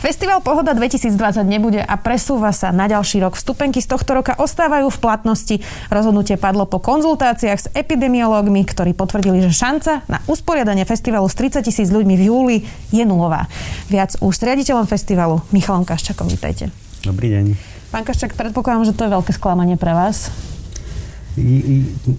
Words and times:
Festival 0.00 0.40
Pohoda 0.40 0.72
2020 0.72 1.44
nebude 1.44 1.84
a 1.84 1.94
presúva 2.00 2.56
sa 2.56 2.72
na 2.72 2.88
ďalší 2.88 3.20
rok. 3.20 3.36
Vstupenky 3.36 3.84
z 3.84 3.92
tohto 3.92 4.16
roka 4.16 4.32
ostávajú 4.32 4.88
v 4.88 4.96
platnosti. 4.96 5.60
Rozhodnutie 5.92 6.40
padlo 6.40 6.64
po 6.64 6.80
konzultáciách 6.80 7.60
s 7.60 7.68
epidemiológmi, 7.76 8.64
ktorí 8.64 8.96
potvrdili, 8.96 9.44
že 9.44 9.52
šanca 9.52 10.00
na 10.08 10.24
usporiadanie 10.24 10.88
festivalu 10.88 11.28
s 11.28 11.36
30 11.36 11.68
tisíc 11.68 11.92
ľuďmi 11.92 12.16
v 12.16 12.22
júli 12.32 12.56
je 12.88 13.04
nulová. 13.04 13.44
Viac 13.92 14.16
už 14.24 14.32
s 14.32 14.40
riaditeľom 14.40 14.88
festivalu 14.88 15.44
Michalom 15.52 15.84
Kaščakom. 15.84 16.32
Vítajte. 16.32 16.72
Dobrý 17.04 17.36
deň. 17.36 17.44
Pán 17.92 18.08
Kaščak, 18.08 18.40
predpokladám, 18.40 18.88
že 18.88 18.96
to 18.96 19.04
je 19.04 19.12
veľké 19.12 19.36
sklamanie 19.36 19.76
pre 19.76 19.92
vás. 19.92 20.32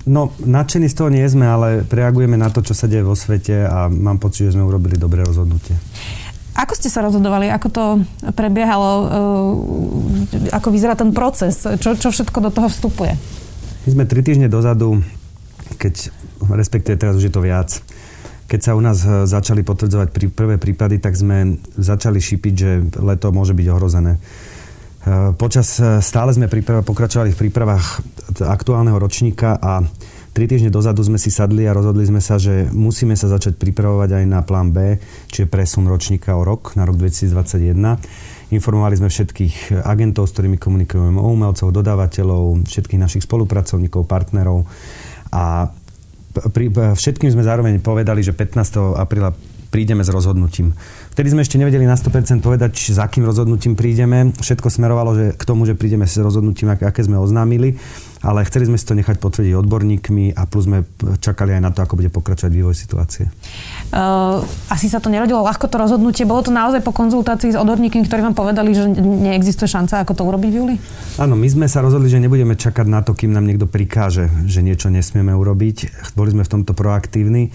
No, 0.06 0.30
nadšení 0.38 0.86
z 0.86 0.96
toho 1.02 1.10
nie 1.10 1.26
sme, 1.26 1.50
ale 1.50 1.82
reagujeme 1.90 2.38
na 2.38 2.54
to, 2.54 2.62
čo 2.62 2.78
sa 2.78 2.86
deje 2.86 3.02
vo 3.02 3.18
svete 3.18 3.66
a 3.66 3.90
mám 3.90 4.22
pocit, 4.22 4.54
že 4.54 4.54
sme 4.54 4.70
urobili 4.70 5.02
dobré 5.02 5.26
rozhodnutie. 5.26 5.74
Ako 6.52 6.76
ste 6.76 6.92
sa 6.92 7.00
rozhodovali? 7.00 7.48
Ako 7.48 7.68
to 7.72 7.84
prebiehalo? 8.36 8.92
Eh, 9.08 10.52
ako 10.52 10.68
vyzerá 10.68 11.00
ten 11.00 11.16
proces? 11.16 11.64
Čo, 11.64 11.96
čo 11.96 12.12
všetko 12.12 12.38
do 12.44 12.52
toho 12.52 12.68
vstupuje? 12.68 13.14
My 13.88 13.90
sme 13.90 14.04
tri 14.06 14.22
týždne 14.22 14.52
dozadu, 14.52 15.00
keď, 15.80 16.12
respektíve 16.52 17.00
teraz 17.00 17.16
už 17.18 17.32
je 17.32 17.34
to 17.34 17.42
viac, 17.42 17.72
keď 18.52 18.60
sa 18.60 18.76
u 18.76 18.82
nás 18.84 19.00
eh, 19.08 19.24
začali 19.24 19.64
potvrdzovať 19.64 20.08
prvé 20.36 20.56
prípady, 20.60 21.00
tak 21.00 21.16
sme 21.16 21.56
začali 21.80 22.20
šipiť, 22.20 22.54
že 22.54 22.72
leto 23.00 23.32
môže 23.32 23.56
byť 23.56 23.68
ohrozené. 23.72 24.20
Eh, 24.20 25.32
počas 25.40 25.80
stále 26.04 26.36
sme 26.36 26.52
pokračovali 26.84 27.32
v 27.32 27.42
prípravách 27.48 28.04
aktuálneho 28.44 29.00
ročníka 29.00 29.56
a 29.56 29.88
Tri 30.32 30.48
týždne 30.48 30.72
dozadu 30.72 31.04
sme 31.04 31.20
si 31.20 31.28
sadli 31.28 31.68
a 31.68 31.76
rozhodli 31.76 32.08
sme 32.08 32.24
sa, 32.24 32.40
že 32.40 32.72
musíme 32.72 33.20
sa 33.20 33.28
začať 33.28 33.60
pripravovať 33.60 34.16
aj 34.16 34.24
na 34.32 34.40
plán 34.40 34.72
B, 34.72 34.96
čiže 35.28 35.52
presun 35.52 35.92
ročníka 35.92 36.40
o 36.40 36.48
rok, 36.48 36.72
na 36.80 36.88
rok 36.88 36.96
2021. 36.96 37.76
Informovali 38.56 38.96
sme 38.96 39.12
všetkých 39.12 39.84
agentov, 39.84 40.32
s 40.32 40.36
ktorými 40.36 40.56
komunikujeme, 40.56 41.20
o 41.20 41.28
umelcov, 41.36 41.76
dodávateľov, 41.76 42.64
všetkých 42.64 43.04
našich 43.04 43.28
spolupracovníkov, 43.28 44.08
partnerov 44.08 44.64
a 45.36 45.68
pri, 46.32 46.72
všetkým 46.96 47.28
sme 47.28 47.44
zároveň 47.44 47.84
povedali, 47.84 48.24
že 48.24 48.32
15. 48.32 49.04
apríla 49.04 49.36
prídeme 49.72 50.04
s 50.04 50.12
rozhodnutím. 50.12 50.76
Vtedy 51.16 51.32
sme 51.32 51.44
ešte 51.44 51.56
nevedeli 51.56 51.88
na 51.88 51.96
100% 51.96 52.44
povedať, 52.44 52.76
či, 52.76 52.92
s 52.96 53.00
akým 53.00 53.24
rozhodnutím 53.24 53.76
prídeme. 53.76 54.36
Všetko 54.36 54.68
smerovalo 54.68 55.12
že 55.16 55.26
k 55.36 55.44
tomu, 55.48 55.64
že 55.64 55.80
prídeme 55.80 56.04
s 56.04 56.20
rozhodnutím, 56.20 56.76
aké 56.76 57.04
sme 57.04 57.20
oznámili, 57.20 57.80
ale 58.22 58.46
chceli 58.46 58.70
sme 58.70 58.78
si 58.78 58.86
to 58.86 58.94
nechať 58.94 59.18
potvrdiť 59.18 59.54
odborníkmi 59.58 60.38
a 60.38 60.46
plus 60.46 60.70
sme 60.70 60.86
čakali 61.18 61.58
aj 61.58 61.62
na 61.62 61.72
to, 61.74 61.82
ako 61.82 61.98
bude 61.98 62.14
pokračovať 62.14 62.52
vývoj 62.54 62.76
situácie. 62.78 63.26
Uh, 63.90 64.46
asi 64.70 64.88
sa 64.88 65.02
to 65.02 65.10
nerodilo 65.10 65.42
ľahko 65.42 65.66
to 65.66 65.82
rozhodnutie. 65.82 66.30
Bolo 66.30 66.46
to 66.46 66.54
naozaj 66.54 66.86
po 66.86 66.94
konzultácii 66.94 67.54
s 67.54 67.58
odborníkmi, 67.58 68.06
ktorí 68.06 68.22
vám 68.22 68.38
povedali, 68.38 68.78
že 68.78 68.86
neexistuje 68.94 69.66
šanca, 69.66 70.06
ako 70.06 70.14
to 70.14 70.24
urobiť 70.24 70.50
v 70.54 70.58
júli? 70.58 70.76
Áno, 71.18 71.34
my 71.34 71.48
sme 71.50 71.66
sa 71.66 71.82
rozhodli, 71.82 72.14
že 72.14 72.22
nebudeme 72.22 72.54
čakať 72.54 72.86
na 72.86 73.02
to, 73.02 73.18
kým 73.18 73.34
nám 73.34 73.50
niekto 73.50 73.66
prikáže, 73.66 74.30
že 74.46 74.62
niečo 74.62 74.94
nesmieme 74.94 75.34
urobiť. 75.34 76.14
Boli 76.14 76.30
sme 76.30 76.46
v 76.46 76.52
tomto 76.60 76.78
proaktívni. 76.78 77.50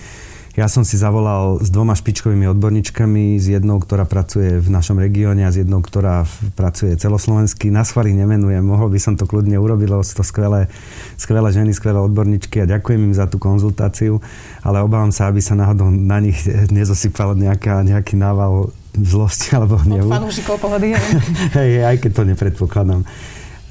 Ja 0.56 0.72
som 0.72 0.88
si 0.88 0.96
zavolal 0.96 1.60
s 1.60 1.68
dvoma 1.68 1.92
špičkovými 1.92 2.48
odborníčkami, 2.48 3.36
s 3.36 3.52
jednou, 3.52 3.76
ktorá 3.76 4.08
pracuje 4.08 4.56
v 4.56 4.72
našom 4.72 4.96
regióne 4.96 5.44
a 5.44 5.52
s 5.52 5.60
jednou, 5.60 5.84
ktorá 5.84 6.24
pracuje 6.56 6.96
celoslovensky. 6.96 7.68
Na 7.68 7.84
schvály 7.84 8.16
nemenujem, 8.16 8.64
mohol 8.64 8.88
by 8.88 8.96
som 8.96 9.20
to 9.20 9.28
kľudne 9.28 9.52
urobiť, 9.60 9.88
lebo 9.92 10.00
sú 10.00 10.16
to 10.16 10.24
skvelé, 10.24 10.72
skvelé 11.20 11.52
ženy, 11.52 11.76
skvelé 11.76 12.00
odborníčky 12.00 12.64
a 12.64 12.70
ďakujem 12.72 13.04
im 13.04 13.12
za 13.12 13.28
tú 13.28 13.36
konzultáciu, 13.36 14.16
ale 14.64 14.81
obávam 14.81 15.12
sa, 15.12 15.28
aby 15.28 15.44
sa 15.44 15.53
náhodou 15.53 15.92
na 15.92 16.25
nich 16.25 16.41
nezosypal 16.72 17.36
nejaká, 17.36 17.84
nejaký 17.84 18.16
nával 18.16 18.72
zlosti 18.97 19.52
alebo 19.52 19.76
hnevu. 19.76 20.08
Od 20.08 20.25
fanúšikov 20.25 20.56
pohody. 20.56 20.97
Hej, 21.60 21.84
aj 21.84 21.97
keď 22.00 22.10
to 22.16 22.22
nepredpokladám. 22.32 23.04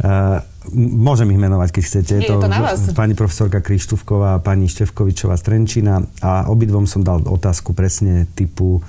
Uh, 0.05 0.37
Môžem 0.73 1.29
ich 1.33 1.41
menovať, 1.41 1.69
keď 1.75 1.83
chcete. 1.83 2.13
Je 2.23 2.29
to, 2.29 2.41
to 2.41 2.49
na 2.49 2.61
vás. 2.63 2.79
Pani 2.95 3.13
profesorka 3.13 3.61
Krištúvková 3.61 4.39
a 4.39 4.43
pani 4.43 4.65
Števkovičová 4.71 5.37
z 5.37 5.43
Trenčína 5.51 6.01
a 6.23 6.47
obidvom 6.49 6.89
som 6.89 7.05
dal 7.05 7.21
otázku 7.21 7.75
presne 7.77 8.25
typu, 8.33 8.81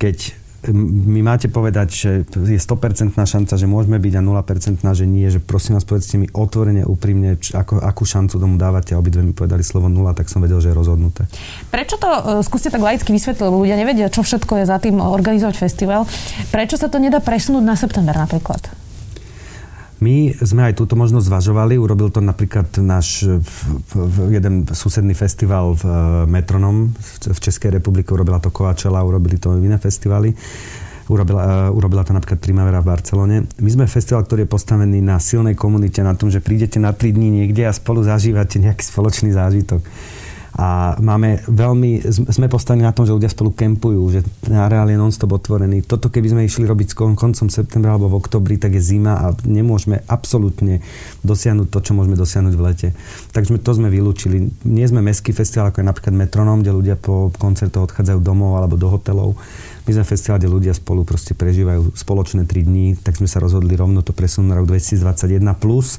keď 0.00 0.42
mi 0.70 1.26
máte 1.26 1.50
povedať, 1.50 1.88
že 1.90 2.10
je 2.30 2.60
100% 2.60 3.18
šanca, 3.18 3.54
že 3.58 3.66
môžeme 3.66 3.98
byť 3.98 4.14
a 4.14 4.22
0% 4.22 4.78
že 4.94 5.06
nie, 5.10 5.26
že 5.26 5.42
prosím 5.42 5.74
vás 5.74 5.82
povedzte 5.82 6.22
mi 6.22 6.30
otvorene, 6.30 6.86
úprimne, 6.86 7.34
ako, 7.34 7.82
akú 7.82 8.06
šancu 8.06 8.38
tomu 8.38 8.54
dávate 8.54 8.94
a 8.94 9.02
obidve 9.02 9.26
mi 9.26 9.34
povedali 9.34 9.66
slovo 9.66 9.90
0, 9.90 10.14
tak 10.14 10.30
som 10.30 10.38
vedel, 10.38 10.62
že 10.62 10.70
je 10.70 10.78
rozhodnuté. 10.78 11.26
Prečo 11.74 11.98
to, 11.98 12.06
uh, 12.06 12.38
skúste 12.46 12.70
tak 12.70 12.78
laicky 12.78 13.10
vysvetliť, 13.10 13.42
lebo 13.42 13.58
ľudia 13.58 13.74
nevedia, 13.74 14.06
čo 14.06 14.22
všetko 14.22 14.62
je 14.62 14.64
za 14.70 14.78
tým 14.78 15.02
organizovať 15.02 15.56
festival. 15.58 16.06
Prečo 16.54 16.78
sa 16.78 16.86
to 16.86 17.02
nedá 17.02 17.18
presunúť 17.18 17.64
na 17.66 17.74
september 17.74 18.14
napríklad? 18.14 18.81
My 20.02 20.34
sme 20.34 20.66
aj 20.66 20.82
túto 20.82 20.98
možnosť 20.98 21.30
zvažovali. 21.30 21.78
Urobil 21.78 22.10
to 22.10 22.18
napríklad 22.18 22.66
náš 22.82 23.22
jeden 24.34 24.66
susedný 24.66 25.14
festival 25.14 25.78
v 25.78 25.84
eh, 25.86 25.94
Metronom 26.26 26.90
v 27.22 27.38
Českej 27.38 27.78
republike. 27.78 28.10
Urobila 28.10 28.42
to 28.42 28.50
Kovačela, 28.50 29.06
urobili 29.06 29.38
to 29.38 29.54
iné 29.62 29.78
festivaly. 29.78 30.34
Urobila, 31.10 31.68
uh, 31.68 31.76
urobila 31.76 32.06
to 32.06 32.14
napríklad 32.14 32.38
Primavera 32.38 32.78
v 32.78 32.88
Barcelone. 32.94 33.36
My 33.58 33.70
sme 33.74 33.90
festival, 33.90 34.22
ktorý 34.22 34.46
je 34.46 34.54
postavený 34.54 35.02
na 35.02 35.18
silnej 35.18 35.58
komunite, 35.58 35.98
na 35.98 36.14
tom, 36.14 36.30
že 36.30 36.38
prídete 36.38 36.78
na 36.78 36.94
3 36.94 37.10
dní 37.10 37.42
niekde 37.42 37.66
a 37.66 37.74
spolu 37.74 38.06
zažívate 38.06 38.62
nejaký 38.62 38.86
spoločný 38.86 39.34
zážitok. 39.34 39.82
A 40.52 41.00
máme 41.00 41.40
veľmi, 41.48 42.04
sme 42.28 42.52
postavení 42.52 42.84
na 42.84 42.92
tom, 42.92 43.08
že 43.08 43.16
ľudia 43.16 43.32
spolu 43.32 43.56
kempujú, 43.56 44.02
že 44.12 44.20
areál 44.52 44.84
je 44.92 45.00
non-stop 45.00 45.32
otvorený. 45.32 45.80
Toto 45.80 46.12
keby 46.12 46.28
sme 46.28 46.42
išli 46.44 46.68
robiť 46.68 46.92
koncom 46.92 47.48
septembra 47.48 47.96
alebo 47.96 48.12
v 48.12 48.20
oktobri, 48.20 48.60
tak 48.60 48.76
je 48.76 48.84
zima 48.84 49.16
a 49.16 49.26
nemôžeme 49.48 50.04
absolútne 50.04 50.84
dosiahnuť 51.24 51.72
to, 51.72 51.78
čo 51.80 51.96
môžeme 51.96 52.20
dosiahnuť 52.20 52.52
v 52.52 52.64
lete. 52.68 52.88
Takže 53.32 53.56
to 53.64 53.72
sme 53.72 53.88
vylúčili. 53.88 54.52
Nie 54.68 54.84
sme 54.92 55.00
mestský 55.00 55.32
festival, 55.32 55.72
ako 55.72 55.80
je 55.80 55.88
napríklad 55.88 56.14
Metronom, 56.20 56.60
kde 56.60 56.76
ľudia 56.76 56.96
po 57.00 57.32
koncertoch 57.40 57.88
odchádzajú 57.88 58.20
domov 58.20 58.60
alebo 58.60 58.76
do 58.76 58.92
hotelov. 58.92 59.40
My 59.88 59.96
sme 59.96 60.04
festival, 60.04 60.36
kde 60.36 60.52
ľudia 60.52 60.76
spolu 60.76 61.02
prežívajú 61.08 61.96
spoločné 61.96 62.44
3 62.44 62.68
dní, 62.68 62.86
tak 63.00 63.16
sme 63.16 63.26
sa 63.26 63.40
rozhodli 63.40 63.72
rovno 63.72 64.04
to 64.04 64.12
presunúť 64.12 64.48
na 64.52 64.56
rok 64.60 64.68
2021 64.68 65.42
plus 65.56 65.96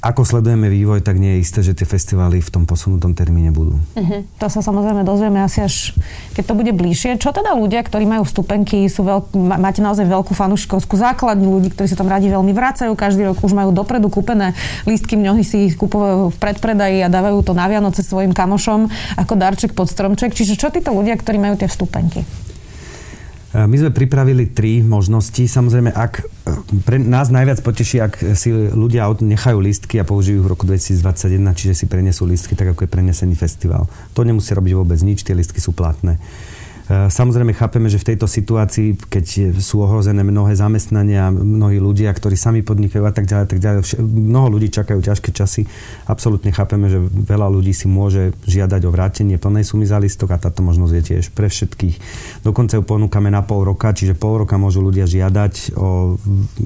ako 0.00 0.24
sledujeme 0.24 0.72
vývoj, 0.72 1.04
tak 1.04 1.20
nie 1.20 1.36
je 1.36 1.44
isté, 1.44 1.60
že 1.60 1.76
tie 1.76 1.84
festivály 1.84 2.40
v 2.40 2.48
tom 2.48 2.64
posunutom 2.64 3.12
termíne 3.12 3.52
budú. 3.52 3.76
Uh-huh. 3.76 4.24
To 4.40 4.46
sa 4.48 4.64
samozrejme 4.64 5.04
dozvieme 5.04 5.44
asi 5.44 5.60
až, 5.60 5.92
keď 6.32 6.44
to 6.48 6.54
bude 6.56 6.72
bližšie. 6.72 7.20
Čo 7.20 7.36
teda 7.36 7.52
ľudia, 7.52 7.84
ktorí 7.84 8.08
majú 8.08 8.24
vstupenky, 8.24 8.88
sú 8.88 9.04
veľk, 9.04 9.36
máte 9.36 9.84
naozaj 9.84 10.08
veľkú 10.08 10.32
fanúšikovskú 10.32 10.96
základňu, 10.96 11.52
ľudí, 11.60 11.68
ktorí 11.76 11.86
sa 11.92 12.00
tam 12.00 12.08
radi 12.08 12.32
veľmi 12.32 12.52
vracajú, 12.56 12.96
každý 12.96 13.28
rok 13.28 13.44
už 13.44 13.52
majú 13.52 13.76
dopredu 13.76 14.08
kúpené 14.08 14.56
lístky, 14.88 15.20
mnohí 15.20 15.44
si 15.44 15.68
ich 15.68 15.76
kúpujú 15.76 16.32
v 16.32 16.36
predpredaji 16.40 17.04
a 17.04 17.12
dávajú 17.12 17.44
to 17.44 17.52
na 17.52 17.68
Vianoce 17.68 18.00
svojim 18.00 18.32
kamošom 18.32 18.88
ako 19.20 19.32
darček 19.36 19.76
pod 19.76 19.92
stromček. 19.92 20.32
Čiže 20.32 20.56
čo 20.56 20.72
títo 20.72 20.96
ľudia, 20.96 21.20
ktorí 21.20 21.36
majú 21.36 21.60
tie 21.60 21.68
vstupenky? 21.68 22.24
E, 23.50 23.66
my 23.66 23.76
sme 23.76 23.90
pripravili 23.90 24.54
tri 24.54 24.78
možnosti. 24.82 25.42
Samozrejme, 25.42 25.90
ak 25.90 26.12
e, 26.22 26.22
pre 26.86 27.02
nás 27.02 27.34
najviac 27.34 27.58
poteší, 27.66 27.98
ak 27.98 28.38
si 28.38 28.54
ľudia 28.54 29.10
nechajú 29.10 29.58
lístky 29.58 29.98
a 29.98 30.06
použijú 30.06 30.46
v 30.46 30.54
roku 30.54 30.64
2021, 30.66 31.58
čiže 31.58 31.74
si 31.74 31.84
prenesú 31.90 32.26
lístky 32.26 32.54
tak, 32.54 32.74
ako 32.74 32.86
je 32.86 32.90
prenesený 32.90 33.34
festival. 33.34 33.90
To 34.14 34.22
nemusí 34.22 34.54
robiť 34.54 34.72
vôbec 34.78 34.98
nič, 35.02 35.26
tie 35.26 35.34
lístky 35.34 35.58
sú 35.58 35.74
platné. 35.74 36.22
E, 36.90 37.06
samozrejme 37.06 37.54
chápeme, 37.54 37.86
že 37.86 38.02
v 38.02 38.08
tejto 38.14 38.26
situácii, 38.26 38.98
keď 39.06 39.54
sú 39.62 39.86
ohrozené 39.86 40.26
mnohé 40.26 40.58
zamestnania, 40.58 41.30
mnohí 41.30 41.78
ľudia, 41.78 42.10
ktorí 42.10 42.34
sami 42.34 42.66
podnikajú 42.66 43.06
a 43.06 43.14
tak 43.14 43.30
ďalej, 43.30 43.46
tak 43.46 43.60
ďalej, 43.62 44.02
mnoho 44.02 44.58
ľudí 44.58 44.74
čakajú 44.74 44.98
ťažké 44.98 45.30
časy. 45.30 45.70
Absolútne 46.10 46.50
chápeme, 46.50 46.90
že 46.90 46.98
veľa 46.98 47.46
ľudí 47.46 47.70
si 47.70 47.86
môže 47.86 48.34
žiadať 48.50 48.90
o 48.90 48.90
vrátenie 48.90 49.38
plnej 49.38 49.62
sumy 49.62 49.86
za 49.86 50.02
listok 50.02 50.34
a 50.34 50.42
táto 50.42 50.66
možnosť 50.66 50.94
je 50.98 51.02
tiež 51.14 51.24
pre 51.30 51.46
všetkých. 51.46 51.96
Dokonca 52.42 52.74
ju 52.74 52.82
ponúkame 52.82 53.30
na 53.30 53.46
pol 53.46 53.62
roka, 53.62 53.94
čiže 53.94 54.18
pol 54.18 54.42
roka 54.42 54.58
môžu 54.58 54.82
ľudia 54.82 55.06
žiadať 55.06 55.78
o, 55.78 56.18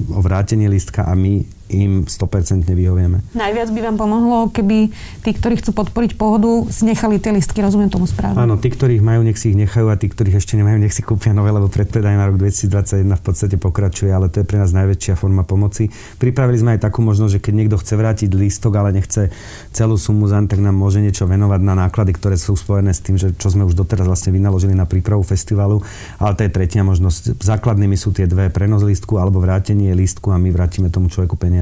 o 0.09 0.19
vrátenie 0.25 0.65
listka 0.65 1.05
a 1.05 1.13
my 1.13 1.45
im 1.73 2.05
100% 2.05 2.61
vyhovieme. 2.69 3.25
Najviac 3.33 3.73
by 3.73 3.79
vám 3.89 3.97
pomohlo, 3.97 4.37
keby 4.53 4.93
tí, 5.25 5.31
ktorí 5.33 5.57
chcú 5.57 5.73
podporiť 5.73 6.13
pohodu, 6.13 6.69
znechali 6.69 7.17
tie 7.17 7.33
listky, 7.33 7.65
rozumiem 7.65 7.89
tomu 7.89 8.05
správne. 8.05 8.37
Áno, 8.37 8.61
tí, 8.61 8.69
ktorých 8.69 9.01
majú, 9.01 9.25
nech 9.25 9.41
si 9.41 9.49
ich 9.51 9.57
nechajú 9.57 9.89
a 9.89 9.97
tí, 9.97 10.05
ktorých 10.05 10.37
ešte 10.37 10.61
nemajú, 10.61 10.77
nech 10.77 10.93
si 10.93 11.01
kúpia 11.01 11.33
nové, 11.33 11.49
lebo 11.49 11.65
predpredaj 11.65 12.13
na 12.13 12.29
rok 12.29 12.37
2021 12.37 13.17
v 13.17 13.23
podstate 13.25 13.55
pokračuje, 13.57 14.13
ale 14.13 14.29
to 14.29 14.41
je 14.41 14.45
pre 14.45 14.61
nás 14.61 14.69
najväčšia 14.77 15.17
forma 15.17 15.41
pomoci. 15.41 15.89
Pripravili 16.21 16.61
sme 16.61 16.77
aj 16.77 16.85
takú 16.85 17.01
možnosť, 17.01 17.31
že 17.33 17.41
keď 17.41 17.53
niekto 17.57 17.77
chce 17.81 17.93
vrátiť 17.97 18.29
lístok, 18.29 18.73
ale 18.77 18.93
nechce 18.93 19.33
celú 19.73 19.97
sumu 19.97 20.29
zaň, 20.29 20.45
tak 20.45 20.61
nám 20.61 20.77
môže 20.77 21.01
niečo 21.01 21.25
venovať 21.25 21.61
na 21.65 21.73
náklady, 21.73 22.13
ktoré 22.13 22.37
sú 22.37 22.53
spojené 22.53 22.93
s 22.93 23.01
tým, 23.01 23.17
že 23.17 23.33
čo 23.33 23.49
sme 23.49 23.65
už 23.65 23.73
doteraz 23.73 24.05
vlastne 24.05 24.29
vynaložili 24.29 24.77
na 24.77 24.85
prípravu 24.85 25.25
festivalu. 25.25 25.81
Ale 26.21 26.37
to 26.37 26.45
je 26.45 26.51
tretia 26.53 26.85
možnosť. 26.85 27.41
Základnými 27.41 27.97
sú 27.97 28.13
tie 28.13 28.29
dve, 28.29 28.53
prenos 28.53 28.85
lístku 28.85 29.17
alebo 29.17 29.41
vrátenie 29.41 29.97
lístku 29.97 30.29
a 30.29 30.37
my 30.37 30.53
vrátime 30.53 30.93
tomu 30.93 31.09
človeku 31.09 31.33
peniaze. 31.33 31.54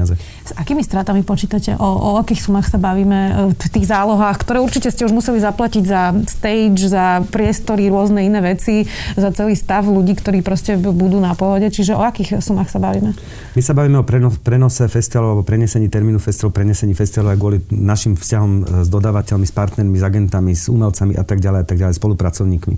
S 0.44 0.52
akými 0.56 0.82
stratami 0.82 1.22
počítate? 1.22 1.78
O, 1.78 1.86
o 1.86 2.10
akých 2.18 2.50
sumách 2.50 2.66
sa 2.72 2.78
bavíme 2.80 3.20
e, 3.20 3.32
v 3.54 3.68
tých 3.70 3.86
zálohách, 3.86 4.42
ktoré 4.42 4.58
určite 4.58 4.90
ste 4.90 5.06
už 5.06 5.14
museli 5.14 5.38
zaplatiť 5.38 5.84
za 5.86 6.16
stage, 6.26 6.90
za 6.90 7.22
priestory, 7.30 7.86
rôzne 7.92 8.26
iné 8.26 8.42
veci, 8.42 8.88
za 9.14 9.30
celý 9.30 9.54
stav 9.54 9.86
ľudí, 9.86 10.16
ktorí 10.18 10.40
proste 10.40 10.74
budú 10.80 11.20
na 11.20 11.36
pohode. 11.38 11.68
Čiže 11.70 11.94
o 11.94 12.02
akých 12.02 12.40
sumách 12.40 12.72
sa 12.72 12.80
bavíme? 12.80 13.14
My 13.54 13.62
sa 13.62 13.76
bavíme 13.76 14.00
o 14.00 14.06
prenose 14.40 14.88
festivalu 14.88 15.38
alebo 15.38 15.42
prenesení 15.46 15.86
termínu 15.92 16.18
festivalu, 16.18 16.56
prenesení 16.56 16.96
festivalu 16.96 17.34
aj 17.34 17.38
kvôli 17.38 17.58
našim 17.70 18.16
vzťahom 18.16 18.52
e, 18.52 18.62
s 18.82 18.88
dodávateľmi, 18.88 19.46
s 19.46 19.52
partnermi, 19.52 19.96
s 20.00 20.04
agentami, 20.04 20.52
s 20.56 20.72
umelcami 20.72 21.14
a 21.14 21.24
tak 21.26 21.38
ďalej 21.44 21.60
a 21.62 21.66
tak 21.66 21.76
ďalej, 21.78 21.94
spolupracovníkmi. 22.00 22.76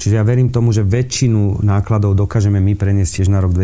Čiže 0.00 0.14
ja 0.16 0.24
verím 0.24 0.48
tomu, 0.48 0.72
že 0.72 0.80
väčšinu 0.80 1.60
nákladov 1.60 2.16
dokážeme 2.16 2.62
my 2.62 2.72
preniesť 2.78 3.20
tiež 3.20 3.28
na 3.28 3.40
rok 3.44 3.56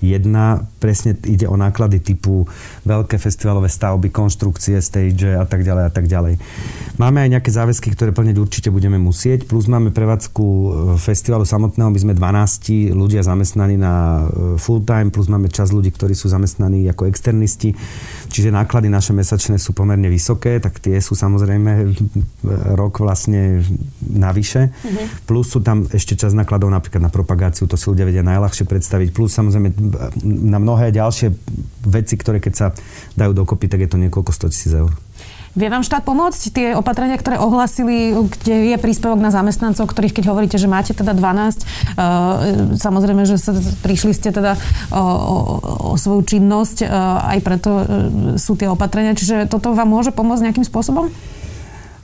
2021. 0.00 0.80
Presne 0.80 1.12
ide 1.28 1.44
o 1.44 1.56
náklady 1.56 2.00
typu 2.00 2.48
veľké 2.88 3.20
festivalové 3.20 3.68
stavby, 3.68 4.08
konštrukcie, 4.08 4.80
stage 4.80 5.28
a 5.28 5.44
tak 5.44 5.62
ďalej 5.62 5.84
a 5.86 5.92
tak 5.92 6.08
ďalej. 6.08 6.40
Máme 6.96 7.24
aj 7.24 7.32
nejaké 7.36 7.50
záväzky, 7.52 7.92
ktoré 7.92 8.12
plniť 8.12 8.36
určite 8.36 8.68
budeme 8.68 9.00
musieť, 9.00 9.48
plus 9.48 9.68
máme 9.68 9.88
prevádzku 9.88 10.44
e, 10.44 10.68
festivalu 11.00 11.48
samotného, 11.48 11.88
my 11.88 12.00
sme 12.00 12.12
12 12.12 12.92
ľudia 12.92 13.24
zamestnaní 13.24 13.80
na 13.80 14.24
e, 14.28 14.60
full 14.60 14.84
time, 14.84 15.08
plus 15.08 15.28
máme 15.32 15.48
čas 15.48 15.72
ľudí, 15.72 15.92
ktorí 15.92 16.12
sú 16.12 16.28
zamestnaní 16.28 16.84
ako 16.92 17.08
externisti, 17.08 17.72
čiže 18.28 18.52
náklady 18.52 18.92
naše 18.92 19.16
mesačné 19.16 19.56
sú 19.56 19.72
pomerne 19.72 20.12
vysoké, 20.12 20.60
tak 20.60 20.76
tie 20.80 21.00
sú 21.00 21.16
samozrejme 21.16 21.72
e, 21.80 21.86
rok 22.76 23.00
vlastne 23.00 23.64
navyše. 24.10 24.70
Mm-hmm. 24.70 25.06
Plus 25.30 25.46
sú 25.46 25.62
tam 25.62 25.86
ešte 25.90 26.18
čas 26.18 26.34
nakladov 26.34 26.70
napríklad 26.74 27.06
na 27.06 27.12
propagáciu, 27.12 27.70
to 27.70 27.78
si 27.78 27.86
ľudia 27.86 28.06
vedia 28.06 28.26
najľahšie 28.26 28.66
predstaviť. 28.66 29.08
Plus 29.14 29.30
samozrejme 29.30 29.70
na 30.24 30.58
mnohé 30.58 30.90
ďalšie 30.90 31.30
veci, 31.86 32.14
ktoré 32.18 32.42
keď 32.42 32.54
sa 32.54 32.66
dajú 33.14 33.32
dokopy, 33.32 33.70
tak 33.70 33.86
je 33.86 33.90
to 33.90 33.98
niekoľko 33.98 34.30
100 34.34 34.52
tisíc 34.52 34.72
eur. 34.74 34.90
Vie 35.50 35.66
vám 35.66 35.82
štát 35.82 36.06
pomôcť? 36.06 36.42
Tie 36.54 36.68
opatrenia, 36.78 37.18
ktoré 37.18 37.34
ohlasili, 37.34 38.14
kde 38.14 38.70
je 38.70 38.76
príspevok 38.78 39.18
na 39.18 39.34
zamestnancov, 39.34 39.90
ktorých 39.90 40.14
keď 40.14 40.24
hovoríte, 40.30 40.54
že 40.62 40.70
máte 40.70 40.94
teda 40.94 41.10
12, 41.10 41.18
uh, 41.18 42.78
samozrejme, 42.78 43.26
že 43.26 43.34
sa, 43.34 43.50
prišli 43.82 44.14
ste 44.14 44.30
teda 44.30 44.54
o, 44.94 45.02
o, 45.02 45.36
o 45.90 45.94
svoju 45.98 46.22
činnosť, 46.22 46.86
uh, 46.86 47.34
aj 47.34 47.38
preto 47.42 47.70
uh, 47.74 47.84
sú 48.38 48.54
tie 48.54 48.70
opatrenia. 48.70 49.18
Čiže 49.18 49.50
toto 49.50 49.74
vám 49.74 49.90
môže 49.90 50.14
pomôcť 50.14 50.46
nejakým 50.46 50.66
spôsobom? 50.66 51.10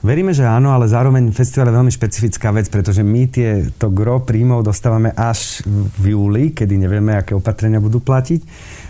Veríme, 0.07 0.31
že 0.31 0.47
áno, 0.47 0.71
ale 0.71 0.87
zároveň 0.87 1.35
festival 1.35 1.67
je 1.67 1.77
veľmi 1.83 1.91
špecifická 1.91 2.55
vec, 2.55 2.71
pretože 2.71 3.03
my 3.03 3.27
tie, 3.27 3.67
to 3.75 3.91
gro 3.91 4.23
príjmov 4.23 4.63
dostávame 4.63 5.11
až 5.11 5.67
v 5.99 6.15
júli, 6.15 6.55
kedy 6.55 6.79
nevieme, 6.79 7.11
aké 7.19 7.35
opatrenia 7.35 7.83
budú 7.83 7.99
platiť. 7.99 8.39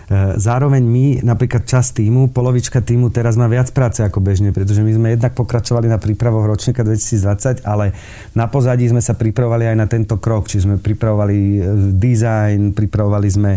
E, 0.07 0.39
zároveň 0.39 0.80
my, 0.88 1.06
napríklad 1.19 1.68
čas 1.68 1.92
týmu, 1.92 2.31
polovička 2.31 2.80
týmu 2.80 3.12
teraz 3.12 3.36
má 3.36 3.51
viac 3.51 3.68
práce 3.75 4.00
ako 4.00 4.24
bežne, 4.24 4.56
pretože 4.56 4.80
my 4.80 4.92
sme 4.95 5.07
jednak 5.19 5.36
pokračovali 5.36 5.92
na 5.92 6.00
prípravoch 6.00 6.48
ročníka 6.48 6.88
2020, 6.88 7.68
ale 7.68 7.92
na 8.31 8.48
pozadí 8.48 8.88
sme 8.88 9.04
sa 9.04 9.19
pripravovali 9.19 9.68
aj 9.68 9.75
na 9.75 9.83
tento 9.92 10.15
krok, 10.15 10.48
či 10.48 10.63
sme 10.63 10.80
pripravovali 10.80 11.36
e, 11.36 11.59
design, 11.92 12.71
pripravovali 12.71 13.27
sme 13.27 13.51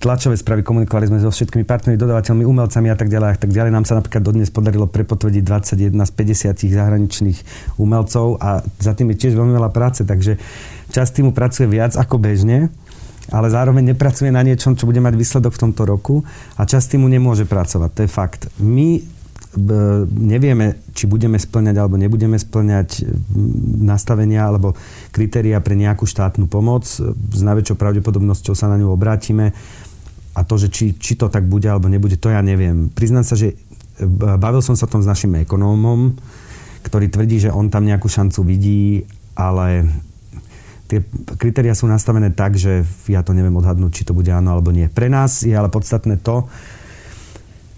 tlačové 0.00 0.40
správy, 0.40 0.64
komunikovali 0.64 1.12
sme 1.12 1.20
so 1.20 1.28
všetkými 1.28 1.68
partnermi, 1.68 2.00
dodávateľmi, 2.00 2.48
umelcami 2.48 2.88
a 2.88 2.96
tak 2.96 3.12
ďalej 3.12 3.36
a 3.36 3.36
tak 3.36 3.52
ďalej. 3.52 3.68
Nám 3.68 3.84
sa 3.84 4.00
napríklad 4.00 4.24
dodnes 4.24 4.48
podarilo 4.48 4.88
prepotvrdiť 4.88 5.44
21 5.44 5.92
z 5.92 6.12
50 6.56 6.80
zahraničných 6.80 7.38
umelcov 7.76 8.40
a 8.40 8.64
za 8.80 8.96
tým 8.96 9.12
je 9.12 9.28
tiež 9.28 9.36
veľmi 9.36 9.52
veľa 9.52 9.68
práce, 9.68 10.00
takže 10.08 10.40
časť 10.96 11.20
týmu 11.20 11.36
pracuje 11.36 11.68
viac 11.68 11.92
ako 12.00 12.16
bežne, 12.16 12.72
ale 13.28 13.52
zároveň 13.52 13.92
nepracuje 13.92 14.32
na 14.32 14.40
niečom, 14.40 14.74
čo 14.74 14.88
bude 14.88 15.04
mať 15.04 15.14
výsledok 15.14 15.52
v 15.52 15.62
tomto 15.68 15.82
roku 15.84 16.24
a 16.56 16.64
časť 16.64 16.96
týmu 16.96 17.06
nemôže 17.06 17.44
pracovať. 17.44 17.90
To 17.92 18.00
je 18.06 18.10
fakt. 18.10 18.48
My 18.56 19.04
nevieme, 20.14 20.78
či 20.94 21.10
budeme 21.10 21.34
splňať 21.34 21.74
alebo 21.74 21.98
nebudeme 21.98 22.38
splňať 22.38 23.02
nastavenia 23.82 24.46
alebo 24.46 24.78
kritéria 25.10 25.58
pre 25.58 25.74
nejakú 25.74 26.06
štátnu 26.06 26.46
pomoc. 26.46 26.86
S 26.86 27.40
najväčšou 27.42 27.74
pravdepodobnosťou 27.74 28.54
sa 28.54 28.70
na 28.70 28.78
ňu 28.78 28.94
obrátime 28.94 29.50
a 30.38 30.46
to, 30.46 30.54
že 30.54 30.70
či, 30.70 30.94
či 30.94 31.18
to 31.18 31.26
tak 31.26 31.50
bude 31.50 31.66
alebo 31.66 31.90
nebude, 31.90 32.14
to 32.14 32.30
ja 32.30 32.38
neviem. 32.46 32.86
Priznám 32.94 33.26
sa, 33.26 33.34
že 33.34 33.58
e, 33.98 34.06
bavil 34.38 34.62
som 34.62 34.78
sa 34.78 34.86
tom 34.86 35.02
s 35.02 35.10
našim 35.10 35.34
ekonómom, 35.42 36.14
ktorý 36.86 37.10
tvrdí, 37.10 37.42
že 37.42 37.50
on 37.50 37.66
tam 37.66 37.82
nejakú 37.82 38.06
šancu 38.06 38.46
vidí, 38.46 39.02
ale 39.34 39.90
tie 40.90 41.06
kritéria 41.38 41.78
sú 41.78 41.86
nastavené 41.86 42.34
tak, 42.34 42.58
že 42.58 42.82
ja 43.06 43.22
to 43.22 43.30
neviem 43.30 43.54
odhadnúť, 43.54 44.02
či 44.02 44.06
to 44.10 44.12
bude 44.12 44.28
áno 44.34 44.58
alebo 44.58 44.74
nie. 44.74 44.90
Pre 44.90 45.06
nás 45.06 45.46
je 45.46 45.54
ale 45.54 45.70
podstatné 45.70 46.18
to, 46.18 46.50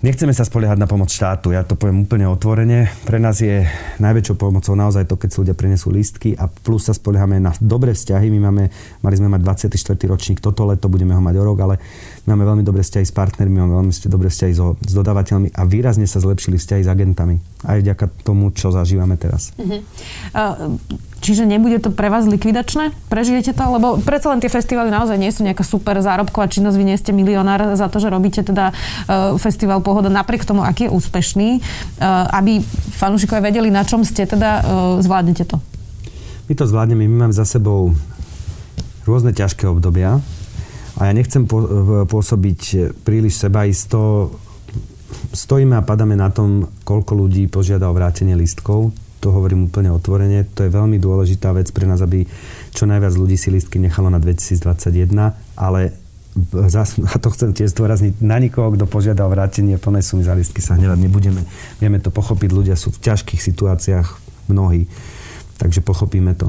Nechceme 0.03 0.35
sa 0.35 0.43
spoliehať 0.43 0.83
na 0.83 0.91
pomoc 0.91 1.15
štátu, 1.15 1.55
ja 1.55 1.63
to 1.63 1.79
poviem 1.79 2.03
úplne 2.03 2.27
otvorene. 2.27 2.91
Pre 3.07 3.23
nás 3.23 3.39
je 3.39 3.63
najväčšou 4.03 4.35
pomocou 4.35 4.75
naozaj 4.75 5.07
to, 5.07 5.15
keď 5.15 5.29
si 5.31 5.39
ľudia 5.47 5.55
prinesú 5.55 5.95
lístky 5.95 6.35
a 6.35 6.51
plus 6.51 6.91
sa 6.91 6.93
spoliehame 6.99 7.39
na 7.39 7.55
dobré 7.63 7.95
vzťahy. 7.95 8.27
My 8.35 8.51
máme, 8.51 8.67
mali 8.99 9.15
sme 9.15 9.31
mať 9.31 9.71
24. 9.71 9.95
ročník 10.11 10.43
toto 10.43 10.67
leto, 10.67 10.91
budeme 10.91 11.15
ho 11.15 11.23
mať 11.23 11.39
o 11.39 11.47
rok, 11.47 11.59
ale 11.63 11.79
máme 12.27 12.43
veľmi 12.43 12.67
dobré 12.67 12.83
vzťahy 12.83 13.07
s 13.07 13.15
partnermi, 13.15 13.63
máme 13.63 13.79
veľmi 13.79 13.95
dobré 14.11 14.27
vzťahy 14.27 14.53
so, 14.59 14.75
s 14.83 14.91
dodávateľmi 14.91 15.55
a 15.55 15.63
výrazne 15.71 16.11
sa 16.11 16.19
zlepšili 16.19 16.59
vzťahy 16.59 16.83
s 16.83 16.91
agentami. 16.91 17.39
Aj 17.63 17.79
vďaka 17.79 18.27
tomu, 18.27 18.51
čo 18.51 18.75
zažívame 18.75 19.15
teraz. 19.15 19.55
Uh-huh. 19.55 19.87
Uh, 20.35 20.75
Čiže 21.23 21.47
nebude 21.47 21.79
to 21.79 21.95
pre 21.95 22.11
vás 22.11 22.27
likvidačné? 22.27 22.91
Prežijete 23.07 23.55
to? 23.55 23.63
Lebo 23.63 23.95
predsa 24.03 24.35
len 24.35 24.43
tie 24.43 24.51
festivaly 24.51 24.91
naozaj 24.91 25.15
nie 25.15 25.31
sú 25.31 25.47
nejaká 25.47 25.63
super 25.63 25.95
zárobková 26.03 26.51
činnosť. 26.51 26.75
Vy 26.75 26.85
nie 26.91 26.99
ste 26.99 27.15
milionár 27.15 27.79
za 27.79 27.87
to, 27.87 28.03
že 28.03 28.11
robíte 28.11 28.43
teda 28.43 28.75
uh, 28.75 29.39
festival 29.39 29.79
Pohoda 29.87 30.11
napriek 30.11 30.43
tomu, 30.43 30.67
aký 30.67 30.91
je 30.91 30.95
úspešný, 30.99 31.63
uh, 31.63 32.27
aby 32.35 32.59
fanúšikovia 32.99 33.55
vedeli, 33.55 33.71
na 33.71 33.87
čom 33.87 34.03
ste 34.03 34.27
teda, 34.27 34.51
uh, 34.51 34.63
zvládnete 34.99 35.47
to. 35.47 35.63
My 36.51 36.59
to 36.59 36.67
zvládneme. 36.67 37.07
My 37.07 37.31
máme 37.31 37.35
za 37.39 37.47
sebou 37.47 37.95
rôzne 39.07 39.31
ťažké 39.31 39.71
obdobia 39.71 40.19
a 40.99 41.01
ja 41.07 41.13
nechcem 41.15 41.47
pôsobiť 42.11 42.93
príliš 43.07 43.39
sebaisto. 43.39 44.35
Stojíme 45.31 45.79
a 45.79 45.87
padáme 45.87 46.19
na 46.19 46.35
tom, 46.35 46.67
koľko 46.83 47.15
ľudí 47.15 47.47
požiada 47.47 47.87
o 47.87 47.95
vrátenie 47.95 48.35
lístkov 48.35 48.91
to 49.23 49.31
hovorím 49.31 49.71
úplne 49.71 49.95
otvorene, 49.95 50.43
to 50.51 50.67
je 50.67 50.75
veľmi 50.75 50.99
dôležitá 50.99 51.55
vec 51.55 51.71
pre 51.71 51.87
nás, 51.87 52.03
aby 52.03 52.27
čo 52.75 52.91
najviac 52.91 53.15
ľudí 53.15 53.39
si 53.39 53.55
listky 53.55 53.79
nechalo 53.79 54.11
na 54.11 54.19
2021, 54.19 55.15
ale 55.55 55.95
a 56.33 57.17
to 57.21 57.29
chcem 57.29 57.53
tiež 57.53 57.77
zdôrazniť, 57.77 58.25
na 58.25 58.41
nikoho, 58.41 58.73
kto 58.73 58.89
požiada 58.89 59.29
o 59.29 59.31
vrátenie 59.31 59.77
plnej 59.77 60.01
sumy 60.01 60.25
za 60.25 60.33
listky 60.33 60.65
sa 60.65 60.81
hnevať 60.81 60.99
nebudeme. 61.05 61.45
Vieme 61.77 62.01
to 62.01 62.09
pochopiť, 62.09 62.51
ľudia 62.51 62.77
sú 62.77 62.89
v 62.89 63.05
ťažkých 63.05 63.37
situáciách 63.37 64.09
mnohí, 64.49 64.89
takže 65.61 65.85
pochopíme 65.85 66.33
to. 66.33 66.49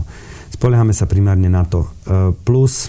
Spoliehame 0.55 0.95
sa 0.95 1.03
primárne 1.03 1.51
na 1.51 1.67
to. 1.67 1.83
E, 1.83 2.31
plus, 2.47 2.87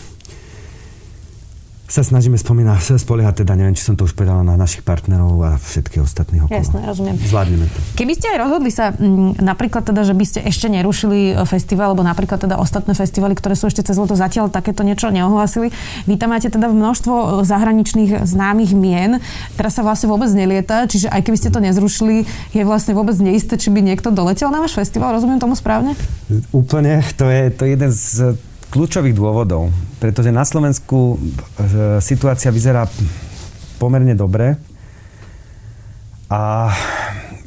sa 1.85 2.01
snažíme 2.01 2.41
spomínať, 2.41 2.97
spoliehať 2.97 3.45
teda, 3.45 3.61
neviem, 3.61 3.77
či 3.77 3.85
som 3.85 3.93
to 3.93 4.09
už 4.09 4.17
povedala, 4.17 4.41
na 4.41 4.57
našich 4.57 4.81
partnerov 4.81 5.37
a 5.45 5.51
všetkých 5.61 6.01
ostatných 6.01 6.49
okolo. 6.49 6.57
Jasné, 6.57 6.81
rozumiem. 6.81 7.17
Zvládneme 7.21 7.67
to. 7.69 7.79
Keby 8.01 8.13
ste 8.17 8.27
aj 8.33 8.39
rozhodli 8.41 8.71
sa 8.73 8.97
m, 8.97 9.37
napríklad 9.37 9.85
teda, 9.85 10.01
že 10.01 10.17
by 10.17 10.25
ste 10.25 10.41
ešte 10.49 10.73
nerušili 10.73 11.37
e, 11.37 11.45
festival, 11.45 11.93
alebo 11.93 12.01
napríklad 12.01 12.41
teda 12.41 12.57
ostatné 12.57 12.97
festivaly, 12.97 13.37
ktoré 13.37 13.53
sú 13.53 13.69
ešte 13.69 13.85
cez 13.85 14.01
leto 14.01 14.17
zatiaľ 14.17 14.49
takéto 14.49 14.81
niečo 14.81 15.13
neohlasili, 15.13 15.77
vy 16.09 16.15
tam 16.17 16.33
máte 16.33 16.49
teda 16.49 16.73
množstvo 16.73 17.15
e, 17.15 17.27
zahraničných 17.45 18.25
známych 18.25 18.73
mien, 18.73 19.21
teraz 19.61 19.77
sa 19.77 19.85
vlastne 19.85 20.09
vôbec 20.09 20.33
nelieta, 20.33 20.89
čiže 20.89 21.13
aj 21.13 21.21
keby 21.21 21.37
ste 21.37 21.53
to 21.53 21.61
nezrušili, 21.61 22.25
je 22.57 22.63
vlastne 22.65 22.97
vôbec 22.97 23.15
neisté, 23.21 23.61
či 23.61 23.69
by 23.69 23.85
niekto 23.85 24.09
doletel 24.09 24.49
na 24.49 24.65
váš 24.65 24.73
festival, 24.73 25.13
rozumiem 25.13 25.37
tomu 25.37 25.53
správne? 25.53 25.93
Úplne, 26.49 27.05
to 27.21 27.29
je, 27.29 27.43
to 27.53 27.69
je 27.69 27.71
jeden 27.77 27.91
z 27.93 28.09
kľúčových 28.75 29.15
dôvodov, 29.15 29.71
pretože 30.03 30.35
na 30.35 30.43
Slovensku 30.43 31.15
e, 31.15 31.17
situácia 32.03 32.51
vyzerá 32.51 32.91
pomerne 33.79 34.19
dobre 34.19 34.59
a 36.27 36.75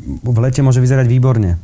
v 0.07 0.37
lete 0.39 0.63
môže 0.63 0.79
vyzerať 0.79 1.03
výborne. 1.11 1.59